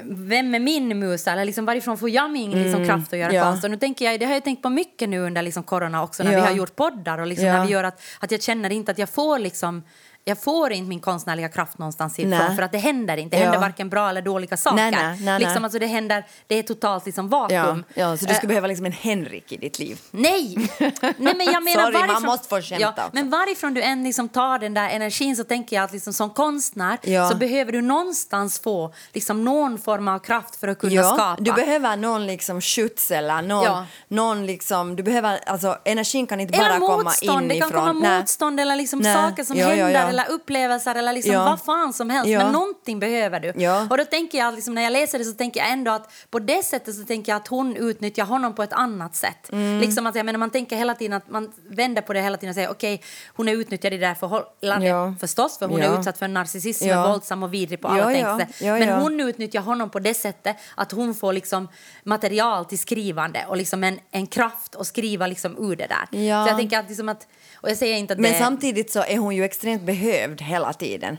[0.02, 1.32] vem är min musa?
[1.32, 3.42] Eller liksom, varifrån får jag min liksom, kraft att göra ja.
[3.42, 3.64] konst?
[3.64, 6.22] Och nu tänker jag, det har jag tänkt på mycket nu under liksom, corona också
[6.22, 6.40] när Ja.
[6.40, 8.98] vi har gjort poddar och liksom, när vi gör att, att jag känner inte att
[8.98, 9.82] jag får liksom
[10.28, 13.36] jag får inte min konstnärliga kraft någonstans ifrån för att det händer inte.
[13.36, 13.44] Det Ja.
[13.44, 14.76] händer varken bra eller dåliga saker.
[14.76, 17.84] Nej, nej, nej, liksom, alltså, det, händer, det är totalt liksom, vakuum.
[17.94, 20.00] Ja, ja, så du skulle behöva liksom en Henrik i ditt liv.
[20.10, 20.54] Nej!
[20.78, 23.10] Nej men jag menar Sorry, man varifrån, måste få skämta ja.
[23.12, 26.30] Men varifrån du än liksom tar den där energin så tänker jag att liksom som
[26.30, 27.28] konstnär Ja.
[27.28, 31.36] så behöver du någonstans få liksom någon form av kraft för att kunna Ja, skapa.
[31.40, 33.84] du behöver någon liksom skjuts eller någon, Ja.
[34.08, 37.72] någon liksom, du behöver, alltså energin kan inte eller bara komma motstånd, det inifrån.
[37.72, 40.17] kan komma motstånd eller liksom saker som händer.
[40.18, 41.44] Eller upplevelser eller liksom Ja.
[41.44, 42.28] vad fan som helst.
[42.30, 42.38] Ja.
[42.38, 43.52] Men någonting behöver du.
[43.56, 43.86] Ja.
[43.90, 46.38] Och då tänker jag liksom, när jag läser det så tänker jag ändå att på
[46.38, 49.52] det sättet så tänker jag att hon utnyttjar honom på ett annat sätt.
[49.52, 49.80] Mm.
[49.80, 52.48] Liksom att jag menar man tänker hela tiden att man vänder på det hela tiden
[52.50, 53.02] och säger okej
[53.36, 55.14] hon är utnyttjad i det här förhållandet Ja.
[55.20, 57.08] förstås för hon är utsatt för narcissism Ja.
[57.08, 58.12] våldsam och vidrig på alla
[58.60, 61.68] Ja, Men hon utnyttjar honom på det sättet att hon får liksom
[62.04, 66.06] material till skrivande och liksom en, en kraft att skriva liksom ur det där.
[66.10, 67.26] Så jag tänker att, liksom att
[67.68, 70.72] och jag säger inte att Men det samtidigt så är hon ju extremt behövd hela
[70.72, 71.16] tiden.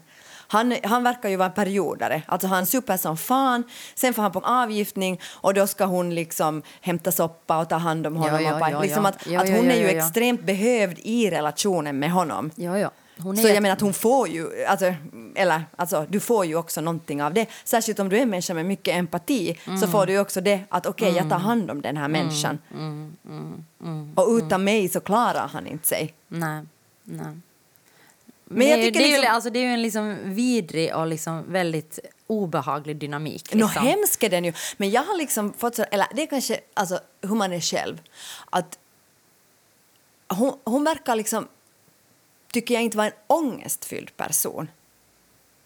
[0.48, 2.22] Han, han verkar ju vara en periodare.
[2.28, 3.64] Alltså han super som fan,
[3.96, 8.08] sen får han på avgiftning och då ska hon liksom hämta soppa och ta hand
[8.08, 8.44] om honom.
[8.44, 9.06] Ja, ja, ja, liksom.
[9.06, 12.52] Att, att hon är ju extremt behövd i relationen med honom.
[12.56, 12.92] Ja, ja.
[13.18, 14.94] Hon är Så jag menar att hon får ju, alltså,
[15.40, 17.46] eller alltså du får ju också någonting av det.
[17.64, 19.92] Särskilt om du är en människa med mycket empati så Mm.
[19.92, 22.60] får du ju också det att okej jag tar hand om den här människan.
[22.74, 26.14] Mm, och utan mig så klarar han inte sig.
[26.28, 26.64] Nej,
[27.04, 27.38] nej.
[28.52, 30.18] Men det, jag ju- tycker det, är ju, liksom- alltså, det är ju en liksom
[30.24, 33.54] vidrig och liksom väldigt obehaglig dynamik.
[33.54, 33.86] Nå Liksom.
[33.88, 34.54] hemsk är den ju.
[34.78, 38.02] Men jag har liksom fått så, eller det är kanske alltså, hur man är själv.
[38.50, 38.80] Att
[40.28, 41.48] hon, hon verkar liksom,
[42.52, 44.68] tycker jag inte vara en ångestfylld person.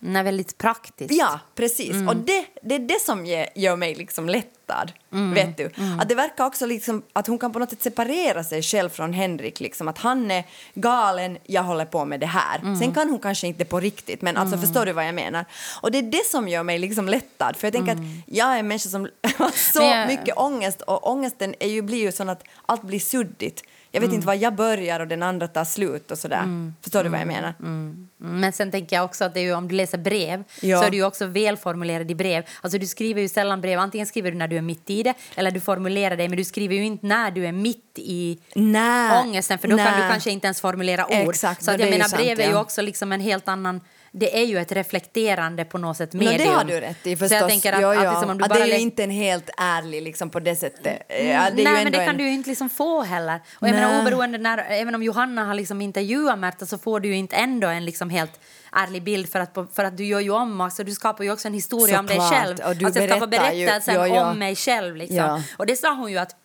[0.05, 1.13] Nej, väldigt praktiskt.
[1.13, 1.91] Ja, precis.
[1.91, 2.07] Mm.
[2.09, 4.91] Och det, det är det som ge, gör mig liksom lättad.
[5.13, 5.33] Mm.
[5.33, 5.69] Vet du?
[6.01, 9.13] Att det verkar också liksom att hon kan på något sätt separera sig själv från
[9.13, 9.59] Henrik.
[9.59, 9.87] Liksom.
[9.87, 10.43] Att han är
[10.73, 12.59] galen, jag håller på med det här.
[12.59, 12.75] Mm.
[12.79, 15.45] Sen kan hon kanske inte på riktigt, men alltså förstår du vad jag menar?
[15.81, 17.55] Och det är det som gör mig liksom lättad.
[17.57, 19.99] För jag tänker att jag är en människa som har så Mm.
[19.99, 23.63] Jag- mycket ångest och ångesten är ju, blir ju sån att allt blir suddigt.
[23.95, 26.71] Jag vet inte var jag börjar och den andra tar slut och sådär.
[26.81, 27.53] Förstår du vad jag menar?
[27.59, 30.79] Mm, Men sen tänker jag också att det är ju, om du läser brev Ja.
[30.79, 32.43] så är du ju också välformulerad i brev.
[32.61, 35.13] Alltså du skriver ju sällan brev, antingen skriver du när du är mitt i det
[35.35, 39.19] eller du formulerar det, men du skriver ju inte när du är mitt i Nej.
[39.23, 40.01] ångesten för då kan Nej.
[40.01, 41.29] du kanske inte ens formulera ord.
[41.29, 42.61] Exakt, så att jag menar sant, brev är ju ja.
[42.61, 43.81] också liksom en helt annan
[44.15, 46.37] det är ju ett reflekterande på något sätt No, medium.
[46.37, 47.29] det har du rätt i förstås.
[47.29, 48.09] Så jag tänker att, Jo, att, jo.
[48.11, 50.55] liksom, om du att bara det är ju inte en helt ärlig liksom på det
[50.55, 51.01] sättet.
[51.09, 52.17] Ja, det ju Nej, men det kan en...
[52.17, 53.39] du ju inte liksom få heller.
[53.59, 57.09] Och jag menar, oberoende när, även om Johanna har liksom intervjuat Märta så får du
[57.09, 58.39] ju inte ändå en liksom helt
[58.71, 61.47] ärlig bild för att, för att du gör ju om, alltså, du skapar ju också
[61.47, 62.57] en historia om dig Såklart, själv.
[62.65, 64.31] och du alltså, jag skapar berättar ju- berättelsen ja, ja.
[64.31, 64.95] om mig själv.
[64.95, 65.17] Liksom.
[65.17, 65.41] Ja.
[65.57, 66.35] Och det sa hon ju att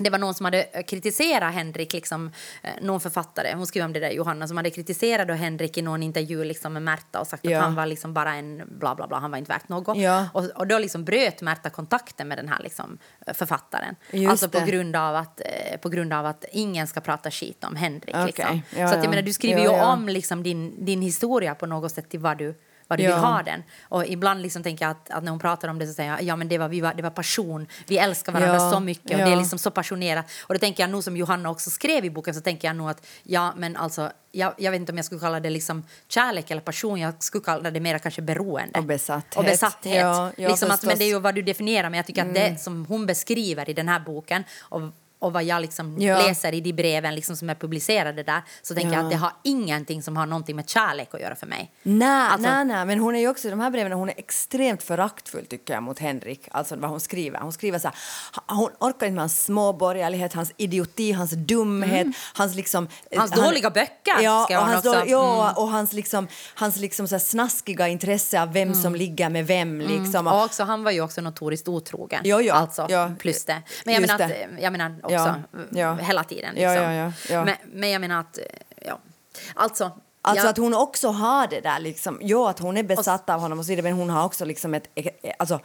[0.00, 2.30] det var någon som hade eh, kritiserat Henrik, liksom,
[2.62, 5.82] eh, någon författare, hon skrev om det där, Johanna, som hade kritiserat då Henrik i
[5.82, 7.58] någon intervju liksom, med Märta och sagt Ja.
[7.58, 9.98] att han var liksom bara en bla bla bla, han var inte värt något.
[9.98, 10.28] Ja.
[10.32, 13.96] Och, och då liksom bröt Märta kontakten med den här liksom, eh, författaren.
[14.10, 15.40] Just alltså på grund, av att,
[15.82, 18.14] på grund av att ingen ska prata skit om Henrik.
[18.16, 18.26] Okej.
[18.26, 18.62] Liksom.
[18.70, 19.10] Ja, så att, jag ja.
[19.10, 22.54] menar, du skriver ju om liksom, din, din historia på något sätt till vad du
[22.88, 23.14] vad du Ja.
[23.14, 23.62] vill ha den.
[23.82, 26.22] Och ibland liksom tänker jag att, att när hon pratar om det så säger jag
[26.22, 29.14] ja men det var, vi var, det var passion, vi älskar varandra Ja, så mycket
[29.14, 29.26] och ja.
[29.26, 30.26] det är liksom så passionerat.
[30.40, 32.90] Och då tänker jag nog som Johanna också skrev i boken så tänker jag nog
[32.90, 36.50] att ja men alltså jag, jag vet inte om jag skulle kalla det liksom kärlek
[36.50, 38.78] eller passion, jag skulle kalla det mer kanske beroende.
[38.78, 39.36] Och besatthet.
[39.36, 39.94] Och besatthet.
[39.96, 40.90] Ja, liksom att, men.
[40.90, 40.98] Mm.
[40.98, 43.72] det är ju vad du definierar, men jag tycker att det som hon beskriver i
[43.72, 44.82] den här boken och,
[45.18, 46.18] och vad jag liksom Ja.
[46.18, 49.04] läser i de breven liksom som är publicerade där så tänker jag Ja.
[49.04, 51.72] att det har ingenting som har någonting med kärlek att göra för mig.
[51.82, 54.14] Nej, Alltså- nej, nej, men hon är ju också i de här breven hon är
[54.18, 57.38] extremt föraktfull tycker jag mot Henrik, alltså vad hon skriver.
[57.40, 57.96] Hon skriver så här,
[58.56, 62.84] hon orkar inte med hans småborgerlighet, hans idioti, hans dumhet, hans liksom...
[63.10, 63.20] Mm.
[63.20, 64.94] Hans han- dåliga böcker, ja, och hans också.
[64.94, 65.04] Mm.
[65.06, 69.28] då- Ja, och hans liksom, hans liksom så här snaskiga intresse av vem som ligger
[69.28, 70.26] med vem liksom.
[70.26, 72.20] Och också, han var ju också notoriskt otrogen.
[72.24, 73.10] Jo, jo, alltså, ja.
[73.18, 73.62] plus det.
[73.84, 75.94] Men jag menar, att, jag menar också Ja, ja.
[75.94, 76.54] hela tiden.
[76.56, 76.84] Ja, Liksom.
[76.84, 77.44] ja, ja, ja.
[77.44, 78.38] Men, men jag menar att,
[78.86, 78.98] ja.
[79.54, 79.90] Alltså,
[80.22, 83.40] Alltså jag, att hon också har det där liksom, jo att hon är besatt av
[83.40, 84.88] honom och så vidare men hon har också liksom ett,
[85.38, 85.60] alltså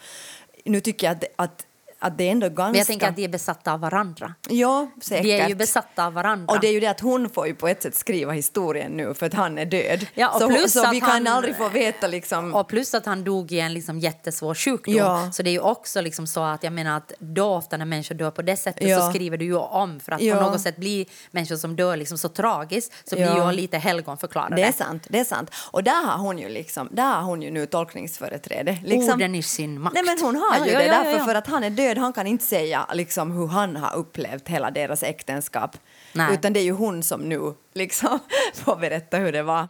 [0.66, 1.66] nu tycker jag att, att
[2.04, 2.64] att det är ändå ganska...
[2.72, 4.34] Men jag tänker att de är besatta av varandra.
[4.49, 5.24] Ja, säkert.
[5.24, 6.54] De är ju besatta av varandra.
[6.54, 9.14] Och det är ju det att hon får ju på ett sätt skriva historien nu
[9.14, 10.06] för att han är död.
[10.14, 12.54] Ja, och så plus så att vi kan han- aldrig få veta liksom...
[12.54, 14.95] Och plus att han dog i en liksom jättesvår sjukdom.
[14.95, 15.30] Ja.
[15.34, 18.16] Så det är ju också liksom så att jag menar att då ofta när människor
[18.16, 18.99] dör på det sättet Ja.
[18.99, 20.36] så skriver du ju om för att Ja.
[20.36, 23.34] på något sätt blir människor som dör liksom så tragiskt så Ja.
[23.34, 24.56] blir ju lite helgonförklarade.
[24.56, 25.51] Det är sant, det är sant.
[25.72, 28.78] Och där har hon ju liksom, där har hon ju nu tolkningsföreträde.
[28.86, 29.14] Liksom.
[29.14, 29.93] Orden i sin makt.
[29.93, 31.26] Nej men hon har Ja, ju ja, det ja, därför ja, ja.
[31.26, 34.72] för att han är död, han kan inte säga liksom hur han har upplevt hela
[34.72, 35.78] deras äktenskap.
[36.14, 36.34] Nej.
[36.34, 38.20] Utan det är ju hon som nu liksom
[38.54, 39.68] får berätta hur det var.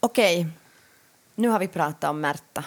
[0.00, 0.46] Okej,
[1.34, 2.64] nu har vi pratat om Märta.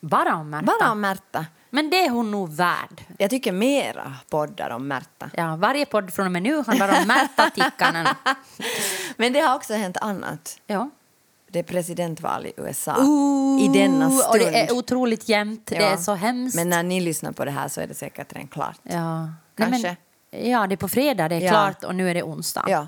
[0.00, 0.74] Bara om Märta.
[0.80, 1.46] Bara om Märta.
[1.70, 3.04] Men det är hon nog värd.
[3.18, 5.30] Jag tycker mera poddar om Märta.
[5.36, 8.06] Ja, varje podd från och med nu handlar om Märta Tikkanen.
[9.16, 10.60] Men det har också hänt annat.
[10.66, 10.90] Ja.
[11.50, 12.96] Det är presidentval i USA.
[12.98, 14.30] Ooh, I denna stund.
[14.30, 15.66] Och det är otroligt jämnt.
[15.66, 15.82] Det Ja.
[15.82, 16.56] är så hemskt.
[16.56, 18.78] Men när ni lyssnar på det här så är det säkert redan klart.
[18.82, 19.28] ja.
[19.56, 19.82] Kanske.
[19.82, 19.96] Nej,
[20.30, 21.50] men, ja, det är på fredag, det är Ja.
[21.50, 22.64] klart och nu är det onsdag.
[22.68, 22.86] Ja.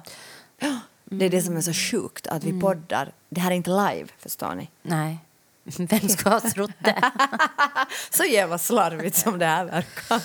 [1.13, 2.55] Det är det som är så sjukt, att Mm.
[2.55, 3.13] vi poddar.
[3.29, 4.71] Det här är inte live, förstår ni.
[4.83, 5.19] Nej.
[5.79, 7.11] Vem ska ha trott det?
[8.11, 10.17] Så jävla slarvigt som det här verkar.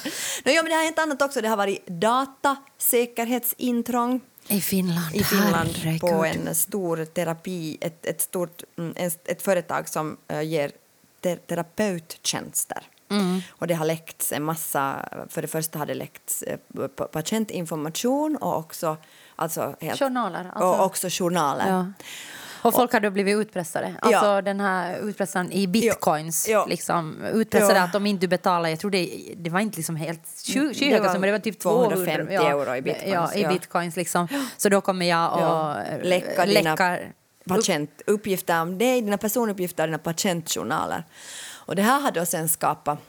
[0.45, 1.41] No, ja, men det har hänt annat också.
[1.41, 5.15] Det har varit datasäkerhetsintrång I Finland.
[5.15, 6.01] i Finland Herregud.
[6.01, 10.71] på en stor terapi, ett, ett, stort, mm, en, ett företag som eh, ger
[11.21, 12.83] te terapeuttjänster.
[13.11, 13.41] Mm.
[13.49, 16.57] Och det har läckts en massa, för det första har det läckts eh,
[16.95, 18.97] pa- patientinformation och också
[19.35, 20.65] alltså helt, Journaler, alltså.
[20.65, 21.69] och också journaler.
[21.69, 21.85] Ja.
[22.65, 23.95] Och folk hade blivit utpressade.
[24.01, 26.47] Alltså den här utpressaren i bitcoins.
[26.49, 26.65] Ja.
[26.65, 27.83] Liksom, utpressade Ja.
[27.83, 31.13] att om inte du betalar, jag tror det, det var inte liksom helt Det skyhöga
[31.13, 33.49] summor, det var typ 200 250 ja, euro i bitcoins, Ja, i ja.
[33.49, 34.27] bitcoins liksom.
[34.57, 35.77] Så då kommer jag och Ja.
[36.03, 36.99] Läcka dina läcka
[37.47, 41.03] patientuppgifter om dig, dina personuppgifter, dina patientjournaler.
[41.53, 42.99] Och det här har då sen skapat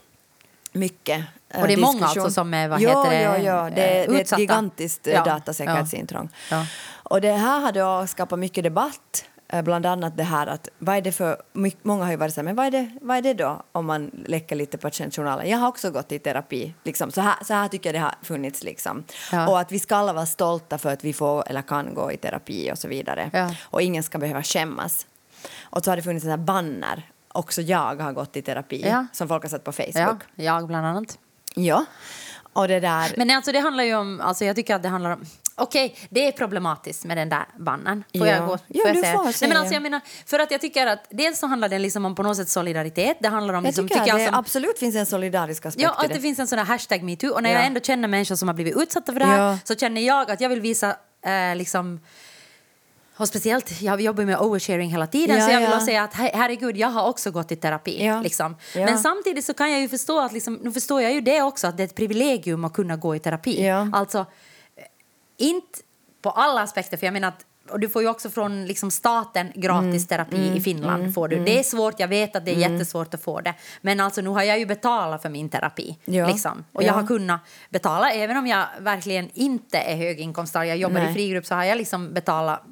[0.72, 2.22] mycket eh, Och det är många diskussion.
[2.22, 5.06] alltså som är, vad ja, heter det, Ja, ja, det, eh, det är ett gigantiskt
[5.06, 6.28] Ja, datasäkerhetsintrång.
[6.50, 6.66] Ja.
[7.02, 9.24] Och det här har då skapat mycket debatt.
[9.48, 11.42] Eh, Bland annat det här att vad är det för,
[11.82, 13.86] många har ju varit så här, men vad är, det, vad är det då om
[13.86, 15.44] man läcker lite patientjournaler?
[15.44, 17.12] Jag har också gått i terapi, liksom.
[17.12, 18.62] så, här, så här tycker jag det har funnits.
[18.62, 19.04] Liksom.
[19.32, 19.48] Ja.
[19.48, 22.16] Och att vi ska alla vara stolta för att vi får eller kan gå i
[22.16, 23.30] terapi och så vidare.
[23.32, 23.54] Ja.
[23.64, 25.06] Och ingen ska behöva skämmas.
[25.62, 29.06] Och så har det funnits en här banner, också jag har gått i terapi, Ja.
[29.12, 30.22] som folk har satt på Ja, Facebook.
[30.34, 31.18] jag bland annat.
[31.54, 31.84] Ja.
[32.52, 33.14] Och det där...
[33.16, 35.24] Men alltså det handlar ju om, alltså jag tycker att det handlar om,
[35.56, 38.04] okej det är problematiskt med den där bannen.
[38.18, 38.32] Får Ja.
[38.34, 38.58] jag gå?
[38.66, 39.12] Ja, jag säga?
[39.16, 39.48] får Nej, säga.
[39.48, 42.14] men alltså jag menar, för att jag tycker att dels så handlar det liksom om
[42.14, 44.78] på något sätt solidaritet, det handlar om jag liksom, tycker, att jag det som- absolut
[44.78, 46.14] finns en solidarisk aspekt Ja, att det.
[46.14, 47.30] det finns en sån här hashtag metoo.
[47.34, 47.56] Och när Ja.
[47.56, 49.58] jag ändå känner människor som har blivit utsatta för det här Ja.
[49.64, 50.96] så känner jag att jag vill visa
[51.26, 52.00] eh, liksom
[53.18, 55.80] och speciellt, jag jobbar med oversharing hela tiden Ja, så jag vill ja.
[55.86, 58.04] säga att her- herregud, jag har också gått i terapi.
[58.06, 58.20] Ja.
[58.22, 58.56] Liksom.
[58.74, 61.66] Men samtidigt så kan jag ju förstå att, liksom, nu förstår jag ju det också,
[61.66, 63.66] att det är ett privilegium att kunna gå i terapi.
[63.66, 63.88] Ja.
[63.92, 64.26] Alltså,
[65.36, 65.78] inte
[66.22, 69.52] på alla aspekter, för jag menar att och du får ju också från liksom staten
[69.54, 70.06] gratis Mm.
[70.06, 71.14] terapi i Finland.
[71.14, 71.44] får du.
[71.44, 73.54] Det är svårt, jag vet att det är jättesvårt att få det.
[73.80, 75.98] Men alltså nu har jag ju betalat för min terapi.
[76.04, 76.26] Ja.
[76.26, 76.64] Liksom.
[76.72, 76.86] Och Ja.
[76.86, 80.68] jag har kunnat betala, även om jag verkligen inte är höginkomsttagare.
[80.68, 81.10] Jag jobbar Nej.
[81.10, 82.62] i frigrupp så har jag liksom betalat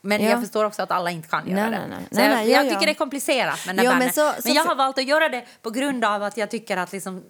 [0.00, 0.30] Men Ja.
[0.30, 1.86] jag förstår också att alla inte kan göra Nej, det.
[1.88, 2.50] nej, nej.
[2.50, 2.70] Jag, jag ja.
[2.70, 5.04] tycker det är komplicerat med den Ja, men men, så- men jag har valt att
[5.04, 7.22] göra det på grund av att jag tycker att liksom,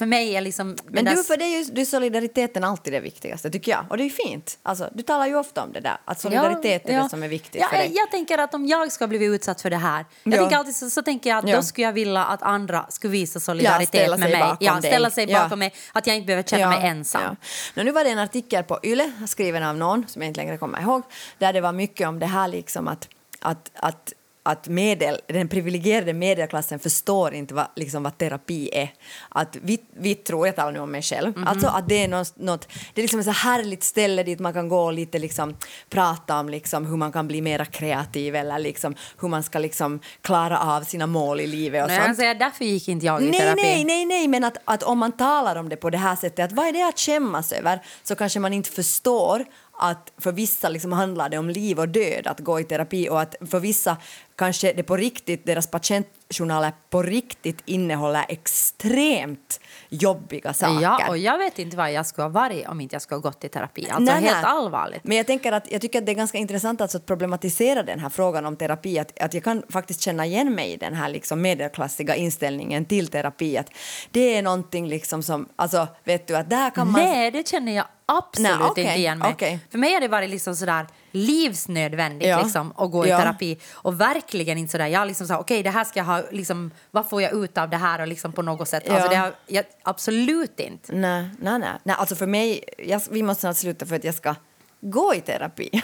[0.00, 0.76] för mig är liksom...
[0.88, 3.84] Men du, för det är ju solidariteten alltid det viktigaste, tycker jag.
[3.90, 4.58] Och det är fint.
[4.62, 7.28] Alltså, du talar ju ofta om det där, att solidaritet är Ja, det som är
[7.28, 7.92] viktigt ja, för dig.
[7.94, 10.38] Jag tänker att om jag ska bli utsatt för det här, jag Ja.
[10.38, 11.56] tänker alltid så, så tänker jag att Ja.
[11.56, 14.54] då skulle jag vilja att andra skulle visa Ja, solidaritet med mig.
[14.60, 14.82] Ja, dig.
[14.90, 15.42] ställa sig Ja.
[15.42, 17.22] bakom mig, att jag inte behöver känna mig ensam.
[17.22, 17.36] Ja.
[17.74, 20.58] Nå, nu var det en artikel på Yle, skriven av någon som jag inte längre
[20.58, 21.02] kommer ihåg,
[21.38, 23.08] där det var mycket om det här liksom att,
[23.40, 24.12] att, att
[24.42, 28.92] att medel, den privilegierade medelklassen förstår inte vad, liksom, vad terapi är.
[29.28, 31.46] Att vi, vi tror, jag talar nu om mig själv, Mhm.
[31.46, 34.52] alltså att det är något, något det är liksom ett så härligt ställe dit man
[34.52, 35.56] kan gå och lite liksom
[35.88, 40.00] prata om liksom hur man kan bli mer kreativ eller liksom hur man ska liksom
[40.22, 42.16] klara av sina mål i livet och kan sånt.
[42.18, 43.62] säga, därför gick inte jag i Nej, terapi.
[43.62, 46.44] nej, nej, nej, men att, att om man talar om det på det här sättet,
[46.44, 49.44] att vad är det att skämmas över, så kanske man inte förstår
[49.80, 53.20] att för vissa liksom handlar det om liv och död att gå i terapi och
[53.20, 53.96] att för vissa
[54.36, 60.82] kanske det på riktigt, deras patientjournaler på riktigt innehåller extremt jobbiga saker.
[60.82, 63.22] Ja, och jag vet inte vad jag skulle ha varit om inte jag skulle ha
[63.22, 63.86] gått i terapi.
[63.90, 64.44] Alltså Nej, helt nej.
[64.44, 65.04] allvarligt.
[65.04, 68.00] Men jag, tänker att, jag tycker att det är ganska intressant alltså att problematisera den
[68.00, 68.98] här frågan om terapi.
[68.98, 73.08] Att, att jag kan faktiskt känna igen mig i den här liksom medelklassiga inställningen till
[73.08, 73.56] terapi.
[73.56, 73.70] Att
[74.10, 77.02] det är någonting liksom som, alltså vet du att där kan man...
[77.02, 77.84] Nej, det känner jag
[78.18, 79.32] absolut Nej, okej, inte igen mig.
[79.32, 79.58] okej.
[79.70, 82.42] För mig har det varit liksom sådär livsnödvändigt Ja.
[82.42, 83.18] liksom, att gå i Ja.
[83.18, 83.58] terapi.
[83.72, 86.70] Och verkligen inte sådär, jag har liksom såhär, okej det här ska jag ha, liksom,
[86.90, 88.88] vad får jag ut av det här och liksom på något sätt.
[88.88, 89.08] Alltså Ja.
[89.10, 90.92] det har, jag, absolut inte.
[90.92, 91.68] Nej, nej, nej.
[91.82, 94.34] nej alltså för mig, jag, vi måste snart sluta för att jag ska
[94.80, 95.82] gå i terapi.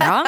[0.00, 0.26] Ja.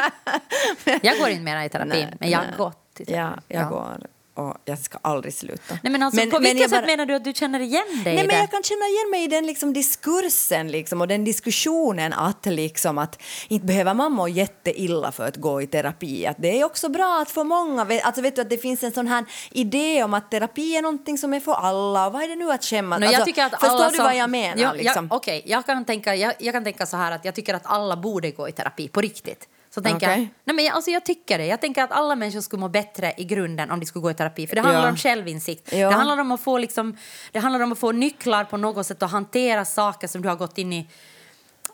[1.03, 3.43] Jag går inte mer i terapi, Nej, men jag har gått i terapi.
[3.49, 4.07] Ja, jag går
[4.39, 5.79] och jag ska aldrig sluta.
[5.83, 8.15] Nej, men alltså, på vilket jag sätt bara- menar du att du känner igen dig
[8.15, 8.35] Nej, i men det?
[8.39, 12.99] jag kan känna igen mig i den liksom diskursen liksom, och den diskussionen att, liksom,
[12.99, 16.27] att inte behöver man må jätteilla för att gå i terapi.
[16.27, 17.87] Att det är också bra att få många...
[18.03, 21.19] Alltså, vet du, att det finns en sån här idé om att terapi är någonting
[21.19, 22.07] som är för alla.
[22.07, 23.01] Och vad är det nu att skämmas?
[23.01, 24.63] No, jag alltså, tycker att förstår alla du som- vad jag menar?
[24.63, 25.07] Ja, liksom?
[25.11, 27.67] jag, Okej, jag, kan tänka, jag, jag kan tänka så här att jag tycker att
[27.67, 29.49] alla borde gå i terapi på riktigt.
[29.79, 30.29] Så tänker jag, Okej.
[30.45, 31.47] nej men jag, alltså jag tycker det.
[31.47, 34.15] Jag tänker att alla människor skulle må bättre i grunden om de skulle gå i
[34.15, 34.47] terapi.
[34.47, 34.91] För det handlar Ja.
[34.91, 35.73] om självinsikt.
[35.73, 35.89] Ja.
[35.89, 36.97] Det, handlar om att få liksom,
[37.33, 40.37] det handlar om att få nycklar på något sätt att hantera saker som du har
[40.37, 40.89] gått in i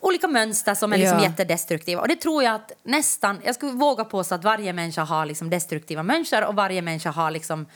[0.01, 1.25] olika mönster som är liksom Ja.
[1.25, 2.01] jättedestruktiva.
[2.03, 5.51] Och det tror jag att nästan, jag skulle våga påstå att varje människa har liksom
[5.51, 7.67] destruktiva mönster och varje människa har liksom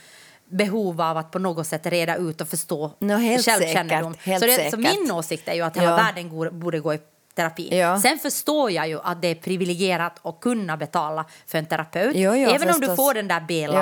[0.50, 4.12] behov av att på något sätt reda ut och förstå helt självkännedom.
[4.14, 5.96] säkert, helt så, det, så min åsikt är ju att hela Ja.
[5.96, 6.98] världen borde gå i
[7.38, 7.78] terapi.
[7.78, 8.00] Ja.
[8.00, 12.12] Sen förstår jag ju att det är privilegierat att kunna betala för en terapeut.
[12.16, 13.78] Jo, jo, Även om du får den där bela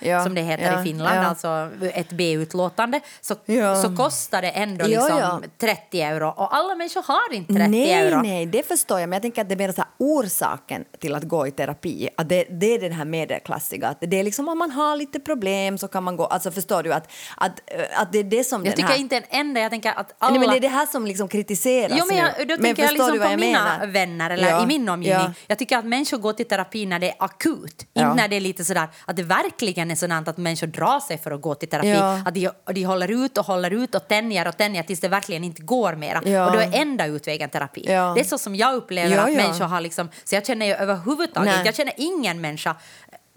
[0.00, 0.22] Ja.
[0.24, 3.34] som det heter i Finland, alltså ett B-utlåtande, så,
[3.82, 5.40] så kostar det ändå liksom ja.
[5.58, 6.28] 30 euro.
[6.28, 8.22] Och alla människor har inte 30 nej, euro.
[8.22, 9.08] nej, det förstår jag.
[9.08, 12.08] Men jag tänker att det är mer så här orsaken till att gå i terapi.
[12.16, 13.88] Att det, det är den här medelklassiga.
[13.88, 16.26] Att det är liksom om man har lite problem så kan man gå.
[16.26, 17.60] Alltså förstår du att, att,
[17.96, 18.98] att det är det som Jag den tycker här...
[18.98, 20.30] inte en enda, jag tänker att alla...
[20.30, 22.56] Nej, men det är det här som liksom kritiseras Jo, men jag, nu.
[22.56, 23.86] tänker jag förstår liksom på mina menar?
[23.86, 25.20] vänner eller Ja, i min omgivning.
[25.26, 25.32] ja.
[25.46, 27.86] Jag tycker att människor går till terapi när det är akut.
[27.92, 28.02] Ja.
[28.02, 31.18] Inte när det är lite sådär att det verkligen är sådant att människor drar sig
[31.18, 31.92] för att gå till terapi.
[32.28, 35.44] Att de, de håller ut och håller ut och tänjer och tänjer tills det verkligen
[35.44, 36.18] inte går mera.
[36.18, 37.82] Och då är enda utvägen terapi.
[37.86, 41.52] Det är så som jag upplever att människor har liksom, så jag känner ju överhuvudtaget,
[41.54, 41.62] Nej.
[41.66, 42.76] jag känner ingen människa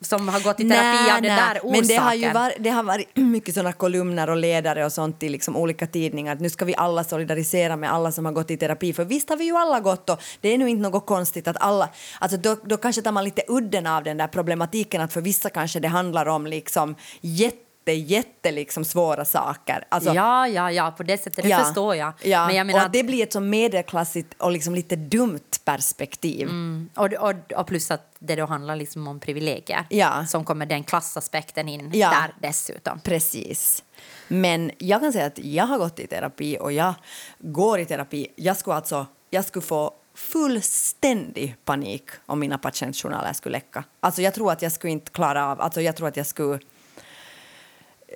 [0.01, 1.71] som har gått i terapi av den där orsaken.
[1.71, 5.23] Men det har ju var, det har varit mycket såna kolumner och ledare och sånt
[5.23, 6.33] i liksom olika tidningar.
[6.33, 8.93] att Nu ska vi alla solidarisera med alla som har gått i terapi.
[8.93, 11.57] För visst har vi ju alla gått och det är nu inte något konstigt att
[11.59, 11.89] alla...
[12.19, 15.49] Alltså då, då kanske tar man lite udden av den där problematiken att för vissa
[15.49, 19.83] kanske det handlar om liksom jätte, jätte liksom svåra saker.
[19.89, 22.13] Alltså, Ja, ja, ja, på det sättet, det ja, förstår jag.
[22.23, 25.39] Ja, Men jag och menar att det blir ett så medelklassigt och liksom lite dumt
[25.65, 26.49] perspektiv.
[26.95, 29.85] Och, och, och plus att det då handlar liksom om privilegier.
[29.89, 30.25] Ja.
[30.25, 32.09] Som kommer den klassaspekten in Ja.
[32.09, 32.99] där dessutom.
[32.99, 33.83] Precis.
[34.27, 36.93] Men jag kan säga att jag har gått i terapi och jag
[37.39, 38.27] går i terapi.
[38.35, 43.83] Jag skulle alltså jag skulle få fullständig panik om mina patientjournaler skulle läcka.
[43.99, 46.59] Alltså jag tror att jag skulle inte klara av, alltså jag tror att jag skulle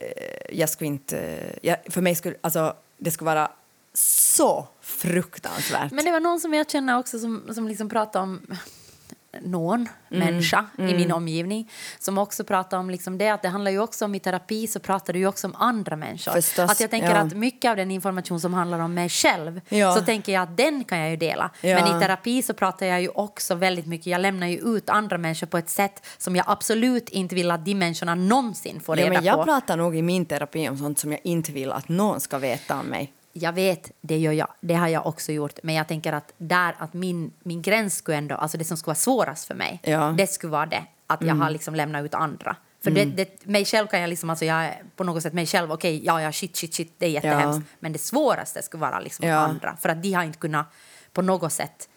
[0.01, 3.51] Eh, jag skulle inte, eh, jag, för mig skulle, alltså det skulle vara
[3.93, 5.91] så fruktansvärt.
[5.91, 8.41] Men det var någon som jag känner också som, som liksom pratade om
[9.41, 10.25] någon Mm.
[10.25, 11.69] människa i min omgivning
[11.99, 14.79] som också pratar om liksom det att det handlar ju också om i terapi så
[14.79, 16.31] pratar du ju också om andra människor.
[16.31, 17.17] Förstås, att jag tänker ja.
[17.17, 19.95] att mycket av den information som handlar om mig själv Ja.
[19.95, 21.49] så tänker jag att den kan jag ju dela.
[21.61, 21.75] Ja.
[21.85, 25.17] Men i terapi så pratar jag ju också väldigt mycket, jag lämnar ju ut andra
[25.17, 29.05] människor på ett sätt som jag absolut inte vill att de människorna någonsin får ja,
[29.05, 29.43] reda men jag på.
[29.43, 32.79] pratar nog i min terapi om sånt som jag inte vill att någon ska veta
[32.79, 33.13] om mig.
[33.33, 34.47] Jag vet, det gör jag.
[34.59, 35.59] Det har jag också gjort.
[35.63, 38.89] Men jag tänker att där att min, min gräns skulle ändå, alltså det som skulle
[38.91, 40.03] vara svårast för mig, Ja.
[40.03, 40.17] Mm.
[40.17, 40.83] det skulle vara det.
[41.07, 42.55] Att jag har liksom lämnat ut andra.
[42.83, 45.45] För det, det, mig själv kan jag liksom, alltså jag är på något sätt mig
[45.45, 47.61] själv, okej, ja, ja, shit, shit, shit, det är jättehemskt.
[47.71, 47.75] Ja.
[47.79, 49.35] Men det svåraste skulle vara liksom Ja.
[49.35, 49.77] andra.
[49.81, 50.65] För att de har inte kunnat
[51.13, 51.89] på något sätt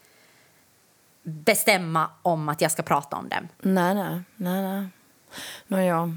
[1.23, 3.49] bestämma om att jag ska prata om dem.
[3.61, 4.89] Nej, nej, nej, nej.
[5.67, 6.11] Nå, ja.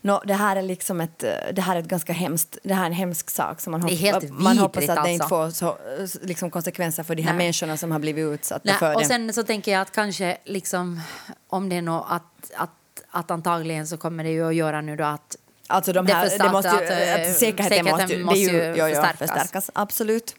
[0.00, 2.82] Nå, det här är liksom ett, eh, det här är ett ganska hemskt, det här
[2.82, 5.66] är en hemsk sak som man, helt man hoppas att det inte alltså.
[5.66, 5.76] får
[6.06, 7.38] så, liksom konsekvenser för de här Nej.
[7.38, 9.06] människorna som har blivit utsatta Nej, för och det.
[9.06, 11.00] sen så tänker jag att kanske liksom
[11.48, 12.70] om det är något att, att,
[13.10, 16.52] att antagligen så kommer det ju att göra nu då att Alltså de här, det
[16.52, 19.18] måste ju, att, eh, att, säkerheten, säkerheten måste ju, måste ju, ju förstärkas.
[19.18, 19.70] förstärkas.
[19.74, 20.36] Absolut.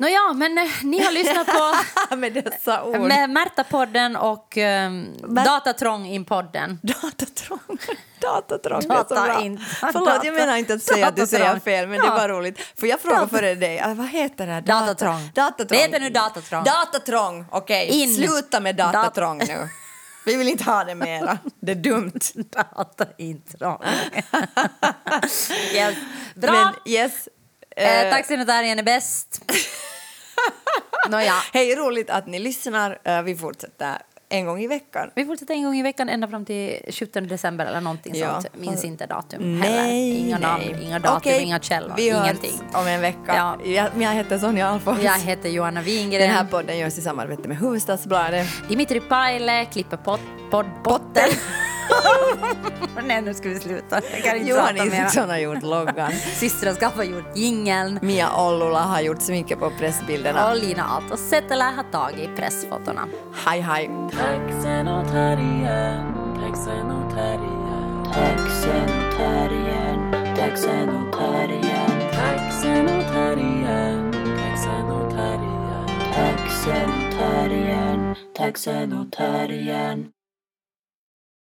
[0.00, 3.00] Nåja, men eh, ni har lyssnat på Med dessa ord.
[3.00, 6.78] med Märta-podden och um, Mär- Datatrång-in-podden.
[6.82, 7.78] Datatrång.
[8.20, 9.40] Datatrång är så Data bra.
[9.40, 12.14] in- Förlåt, data- jag menar inte att säga att du säger fel, men det Ja.
[12.14, 12.58] var roligt.
[12.80, 14.52] För jag frågade Data- före dig, ah, vad heter det?
[14.52, 14.60] här?
[14.60, 15.30] Datatrång.
[15.34, 15.66] Datatrång.
[15.68, 16.64] Det heter nu datatrång.
[16.64, 17.86] Datatrång, okej.
[17.88, 18.14] In.
[18.14, 19.68] Sluta med Dat- datatrång nu.
[20.26, 21.38] Vi vill inte ha det mera.
[21.60, 22.12] Det är dumt.
[22.34, 23.78] Data-intrång.
[25.74, 25.94] yes.
[26.34, 26.52] Bra!
[26.52, 27.28] Men yes.
[27.76, 29.42] eh, eh, Taxinomitarien är bäst.
[31.10, 31.32] Nåja.
[31.52, 32.98] Hej, roligt att ni lyssnar.
[33.04, 33.98] Eh, vi fortsätter
[34.32, 35.10] en gång i veckan.
[35.14, 38.32] Vi fortsätter en gång i veckan ända fram till 17 december eller någonting Ja.
[38.42, 38.56] sånt.
[38.56, 40.26] Minns inte datum Nej, heller.
[40.26, 40.68] Inga nej.
[40.70, 42.60] namn, inga datum, Okej, inga källor, vi ingenting.
[42.74, 43.18] om en vecka.
[43.26, 43.58] Ja.
[43.64, 44.98] Jag, jag heter Sonja Alfors.
[45.02, 46.20] Jag heter Johanna Wingren.
[46.20, 48.46] Den här podden görs i samarbete med Hufvudstadsbladet.
[48.68, 50.20] Dimitri Paile klipper pod,
[50.50, 51.28] pod, potten.
[53.02, 54.00] Nej, nu ska vi sluta.
[54.12, 54.76] Jag kan inte Johan.
[54.76, 56.12] Isaksson har gjort loggan.
[56.12, 57.98] Systrar Skaff har gjort jingeln.
[58.02, 60.50] Mia Ollula har gjort sminket på pressbilderna.
[60.50, 63.08] Och Lina Aalto Setälä har tagit pressfotona.
[63.46, 63.90] Hej hej!
[64.10, 80.12] Taxenotarien, taxenotarien, taxenotarien, taxenotarien, taxenotarien, taxenotarien, taxenotarien, taxenotarien.